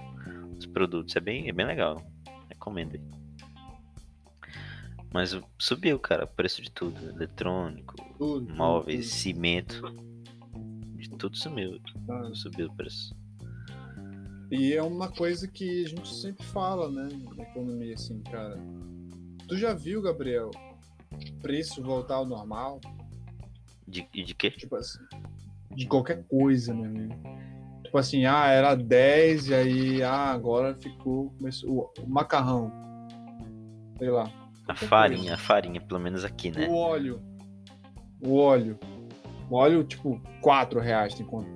os 0.58 0.66
produtos. 0.66 1.16
É 1.16 1.20
bem, 1.20 1.48
é 1.48 1.52
bem 1.52 1.68
legal. 1.68 2.04
Recomendo 2.50 2.96
aí. 2.96 3.02
Mas 5.14 5.40
subiu, 5.60 6.00
cara, 6.00 6.26
o 6.26 6.28
preço 6.28 6.60
de 6.64 6.72
tudo. 6.72 6.98
Eletrônico, 7.12 7.96
tudo, 8.18 8.52
móveis, 8.56 9.08
tudo. 9.08 9.16
cimento. 9.16 10.15
Tudo 11.18 11.38
sumiu. 11.38 11.80
Ah. 12.10 12.30
Subiu 12.34 12.68
o 12.68 12.76
preço. 12.76 13.16
E 14.52 14.74
é 14.74 14.82
uma 14.82 15.10
coisa 15.10 15.48
que 15.48 15.84
a 15.86 15.88
gente 15.88 16.14
sempre 16.14 16.46
fala, 16.46 16.90
né? 16.90 17.10
Na 17.36 17.44
economia, 17.44 17.94
assim, 17.94 18.22
cara. 18.22 18.58
Tu 19.48 19.58
já 19.58 19.74
viu, 19.74 20.02
Gabriel, 20.02 20.52
preço 21.42 21.82
voltar 21.82 22.16
ao 22.16 22.26
normal? 22.26 22.80
De, 23.88 24.08
de 24.14 24.34
quê? 24.34 24.52
Tipo 24.52 24.76
assim, 24.76 25.00
de 25.72 25.86
qualquer 25.88 26.24
coisa, 26.28 26.74
meu 26.74 26.86
amigo. 26.86 27.16
Tipo 27.84 27.98
assim, 27.98 28.26
ah, 28.26 28.48
era 28.48 28.76
10 28.76 29.48
e 29.48 29.54
aí, 29.54 30.04
ah, 30.04 30.32
agora 30.32 30.76
ficou. 30.76 31.32
Começou, 31.38 31.70
o, 31.70 32.02
o 32.02 32.10
macarrão. 32.10 32.72
Sei 33.98 34.10
lá. 34.10 34.32
A 34.68 34.76
farinha, 34.76 35.20
coisa. 35.20 35.34
a 35.34 35.38
farinha, 35.38 35.82
pelo 35.82 36.00
menos 36.00 36.24
aqui, 36.24 36.52
né? 36.52 36.68
O 36.68 36.76
óleo. 36.76 37.22
O 38.20 38.36
óleo. 38.36 38.80
O 39.50 39.56
óleo, 39.56 39.84
tipo, 39.84 40.22
4 40.42 40.80
reais 40.80 41.14
tem 41.14 41.26
quanto? 41.26 41.50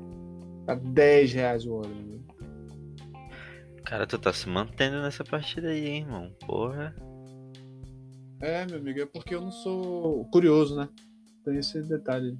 Tá 0.65 0.75
10 0.75 1.33
reais 1.33 1.65
o 1.65 1.73
óleo, 1.73 1.95
meu 1.95 2.19
Cara, 3.85 4.05
tu 4.05 4.19
tá 4.19 4.31
se 4.31 4.47
mantendo 4.47 5.01
nessa 5.01 5.23
partida 5.23 5.69
aí, 5.69 5.87
hein, 5.87 6.01
irmão? 6.01 6.31
Porra. 6.45 6.95
É, 8.39 8.63
meu 8.67 8.77
amigo, 8.77 9.01
é 9.01 9.05
porque 9.05 9.33
eu 9.33 9.41
não 9.41 9.51
sou 9.51 10.25
curioso, 10.25 10.75
né? 10.75 10.87
Tem 11.43 11.57
esse 11.57 11.81
detalhe. 11.81 12.37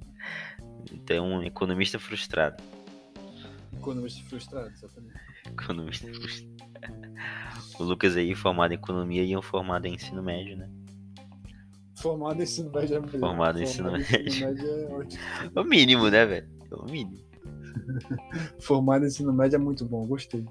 Então, 0.92 1.26
um 1.26 1.42
economista 1.42 1.98
frustrado. 1.98 2.62
Economista 3.76 4.22
frustrado, 4.28 4.68
exatamente. 4.68 5.18
Economista 5.46 6.06
frustrado. 6.14 6.54
O 7.80 7.82
Lucas 7.82 8.16
aí, 8.16 8.34
formado 8.34 8.72
em 8.72 8.76
economia 8.76 9.24
e 9.24 9.36
um 9.36 9.42
formado 9.42 9.86
em 9.86 9.94
ensino 9.94 10.22
médio, 10.22 10.56
né? 10.56 10.70
Formado 12.00 12.40
em 12.40 12.44
ensino 12.44 12.70
médio 12.70 12.96
é 12.96 13.00
melhor. 13.00 13.20
Formado 13.20 13.58
em 13.58 13.62
ensino, 13.62 13.92
médio. 13.92 14.26
ensino 14.26 14.46
médio 14.46 14.68
é 14.68 14.86
ótimo. 14.86 15.22
O 15.60 15.64
mínimo, 15.64 16.08
né, 16.08 16.26
velho? 16.26 16.48
O 16.72 16.84
mínimo. 16.90 17.18
formado 18.58 19.04
em 19.04 19.08
ensino 19.08 19.32
médio 19.32 19.56
é 19.56 19.58
muito 19.58 19.84
bom, 19.84 20.06
gostei. 20.06 20.46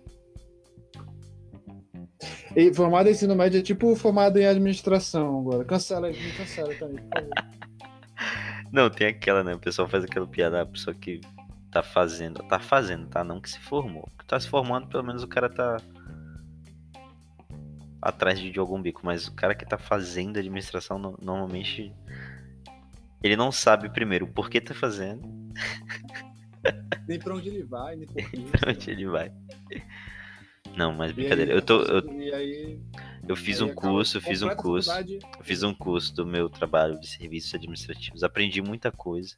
E 2.55 2.73
formado 2.73 3.07
em 3.07 3.11
ensino 3.11 3.35
médio 3.35 3.59
é 3.59 3.63
tipo 3.63 3.95
formado 3.95 4.37
em 4.37 4.45
administração 4.45 5.39
agora. 5.39 5.65
Cancela 5.65 6.07
aí, 6.07 6.13
me 6.13 6.31
cancela 6.33 6.73
também, 6.75 7.03
por 7.03 7.21
favor. 7.21 7.33
Não, 8.71 8.89
tem 8.89 9.07
aquela, 9.07 9.43
né? 9.43 9.55
O 9.55 9.59
pessoal 9.59 9.87
faz 9.87 10.03
aquela 10.03 10.27
piada, 10.27 10.61
a 10.61 10.65
pessoa 10.65 10.93
que 10.93 11.21
tá 11.71 11.81
fazendo, 11.81 12.43
tá 12.43 12.59
fazendo, 12.59 13.07
tá? 13.07 13.23
Não 13.23 13.41
que 13.41 13.49
se 13.49 13.59
formou. 13.59 14.07
Que 14.19 14.25
tá 14.25 14.39
se 14.39 14.47
formando, 14.47 14.87
pelo 14.87 15.03
menos 15.03 15.23
o 15.23 15.27
cara 15.27 15.49
tá 15.49 15.77
atrás 18.01 18.39
de, 18.39 18.57
algum 18.59 18.81
bico, 18.81 19.01
mas 19.03 19.27
o 19.27 19.33
cara 19.33 19.55
que 19.55 19.65
tá 19.65 19.77
fazendo 19.77 20.37
administração 20.37 20.97
no, 20.97 21.17
normalmente 21.21 21.93
ele 23.21 23.35
não 23.35 23.51
sabe 23.51 23.89
primeiro 23.89 24.25
o 24.25 24.31
porquê 24.31 24.61
tá 24.61 24.73
fazendo. 24.73 25.21
Nem 27.07 27.19
pra 27.19 27.35
onde 27.35 27.49
ele 27.49 27.63
vai, 27.63 27.95
nem 27.95 28.07
por 28.07 28.15
quê. 28.15 28.37
pra 28.51 28.71
onde 28.71 28.91
ele 28.91 29.07
vai. 29.07 29.31
Não, 30.77 30.93
mas 30.93 31.11
brincadeira. 31.11 31.53
Aí, 31.53 31.57
eu 31.57 31.61
tô. 31.61 31.81
Eu, 31.81 32.35
aí, 32.35 32.79
eu 33.27 33.35
fiz 33.35 33.61
um 33.61 33.73
curso, 33.73 34.17
eu 34.17 34.21
fiz 34.21 34.43
um 34.43 34.49
curso. 34.49 34.91
Eu 34.91 35.43
fiz 35.43 35.63
um 35.63 35.73
curso 35.73 36.13
do 36.13 36.25
meu 36.25 36.49
trabalho 36.49 36.99
de 36.99 37.07
serviços 37.07 37.53
administrativos. 37.55 38.23
Aprendi 38.23 38.61
muita 38.61 38.91
coisa. 38.91 39.35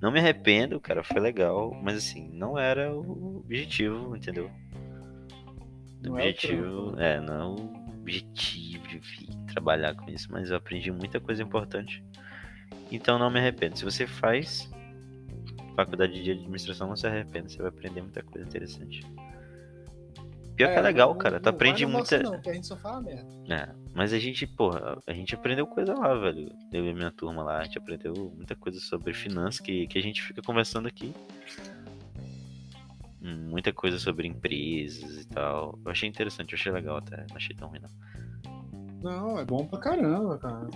Não 0.00 0.10
me 0.10 0.18
arrependo, 0.18 0.80
cara, 0.80 1.02
foi 1.02 1.20
legal, 1.20 1.74
mas 1.82 1.96
assim, 1.96 2.30
não 2.32 2.56
era 2.56 2.94
o 2.94 3.38
objetivo, 3.38 4.16
entendeu? 4.16 4.50
O 6.06 6.12
objetivo, 6.12 6.94
é, 6.98 7.14
é, 7.14 7.20
não 7.20 7.34
é 7.34 7.44
o 7.44 7.98
objetivo 8.00 8.86
de 8.88 8.98
vir 8.98 9.28
trabalhar 9.52 9.94
com 9.94 10.10
isso, 10.10 10.28
mas 10.30 10.50
eu 10.50 10.56
aprendi 10.56 10.90
muita 10.92 11.18
coisa 11.18 11.42
importante. 11.42 12.02
Então 12.90 13.18
não 13.18 13.30
me 13.30 13.38
arrependo. 13.38 13.76
Se 13.76 13.84
você 13.84 14.06
faz 14.06 14.70
faculdade 15.74 16.22
de 16.22 16.32
administração, 16.32 16.88
não 16.88 16.96
se 16.96 17.06
arrependa, 17.06 17.48
você 17.48 17.58
vai 17.58 17.68
aprender 17.68 18.02
muita 18.02 18.22
coisa 18.22 18.46
interessante. 18.46 19.04
Pior 20.58 20.70
é, 20.70 20.72
que 20.72 20.78
é 20.80 20.82
legal, 20.82 21.10
não, 21.10 21.18
cara. 21.18 21.38
Tu 21.38 21.48
aprende 21.48 21.86
muita. 21.86 22.20
Não, 22.20 22.40
que 22.40 22.50
a 22.50 22.52
gente 22.52 22.66
só 22.66 22.76
fala 22.76 23.00
merda. 23.00 23.28
É, 23.48 23.68
mas 23.94 24.12
a 24.12 24.18
gente, 24.18 24.44
porra, 24.44 24.98
a 25.06 25.12
gente 25.12 25.32
aprendeu 25.32 25.64
coisa 25.68 25.94
lá, 25.94 26.12
velho. 26.16 26.52
Eu 26.72 26.84
e 26.84 26.92
minha 26.92 27.12
turma 27.12 27.44
lá, 27.44 27.58
a 27.58 27.64
gente 27.64 27.78
aprendeu 27.78 28.12
muita 28.34 28.56
coisa 28.56 28.80
sobre 28.80 29.14
finanças 29.14 29.60
que, 29.60 29.86
que 29.86 29.96
a 29.96 30.02
gente 30.02 30.20
fica 30.20 30.42
conversando 30.42 30.88
aqui. 30.88 31.14
Muita 33.20 33.72
coisa 33.72 33.98
sobre 33.98 34.28
empresas 34.28 35.22
e 35.22 35.28
tal. 35.28 35.78
Eu 35.84 35.90
achei 35.90 36.08
interessante, 36.08 36.52
eu 36.52 36.58
achei 36.58 36.72
legal 36.72 36.98
até. 36.98 37.26
Não 37.28 37.36
achei 37.36 37.54
tão 37.54 37.68
ruim, 37.68 37.80
não. 37.80 37.90
Não, 39.02 39.38
é 39.38 39.44
bom 39.44 39.66
pra 39.66 39.78
caramba, 39.78 40.38
cara. 40.38 40.68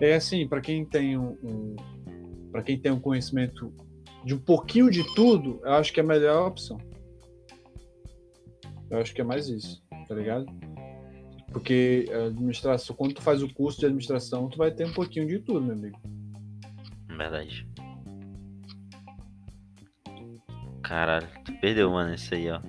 É 0.00 0.14
assim, 0.14 0.46
para 0.46 0.60
quem 0.60 0.84
tem 0.84 1.16
um, 1.18 1.36
um 1.42 1.76
para 2.52 2.62
quem 2.62 2.78
tem 2.78 2.92
um 2.92 3.00
conhecimento 3.00 3.72
de 4.24 4.32
um 4.32 4.38
pouquinho 4.38 4.88
de 4.90 5.02
tudo, 5.14 5.60
eu 5.64 5.72
acho 5.72 5.92
que 5.92 5.98
é 5.98 6.02
a 6.02 6.06
melhor 6.06 6.46
opção. 6.46 6.78
Eu 8.88 8.98
acho 8.98 9.12
que 9.12 9.20
é 9.20 9.24
mais 9.24 9.48
isso, 9.48 9.82
tá 10.08 10.14
ligado? 10.14 10.46
Porque 11.52 12.06
administração, 12.26 12.94
quando 12.94 13.14
tu 13.14 13.22
faz 13.22 13.42
o 13.42 13.52
curso 13.52 13.80
de 13.80 13.86
administração, 13.86 14.48
tu 14.48 14.56
vai 14.56 14.70
ter 14.70 14.86
um 14.86 14.92
pouquinho 14.92 15.26
de 15.26 15.40
tudo, 15.40 15.62
meu 15.62 15.74
amigo. 15.74 15.98
Verdade. 17.08 17.66
Caralho, 20.84 21.26
tu 21.44 21.52
perdeu, 21.60 21.90
mano, 21.90 22.14
isso 22.14 22.34
aí, 22.34 22.50
ó. 22.50 22.60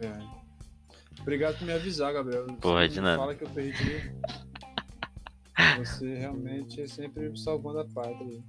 É. 0.00 1.20
Obrigado 1.20 1.58
por 1.58 1.66
me 1.66 1.72
avisar, 1.72 2.12
Gabriel. 2.12 2.46
Porra, 2.60 2.82
Você 2.86 2.94
de 2.94 3.00
nada. 3.00 3.18
Fala 3.18 3.34
que 3.34 3.44
eu 3.44 3.50
perdi. 3.50 4.12
Você 5.78 6.14
realmente 6.14 6.80
é 6.80 6.86
sempre 6.86 7.36
salvando 7.36 7.80
a 7.80 7.84
pátria. 7.84 8.42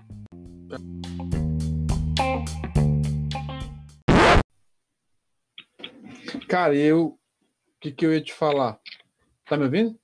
Cara, 6.47 6.75
eu. 6.75 7.07
O 7.07 7.19
que, 7.81 7.91
que 7.91 8.05
eu 8.05 8.13
ia 8.13 8.21
te 8.21 8.33
falar? 8.33 8.79
Tá 9.45 9.57
me 9.57 9.65
ouvindo? 9.65 10.00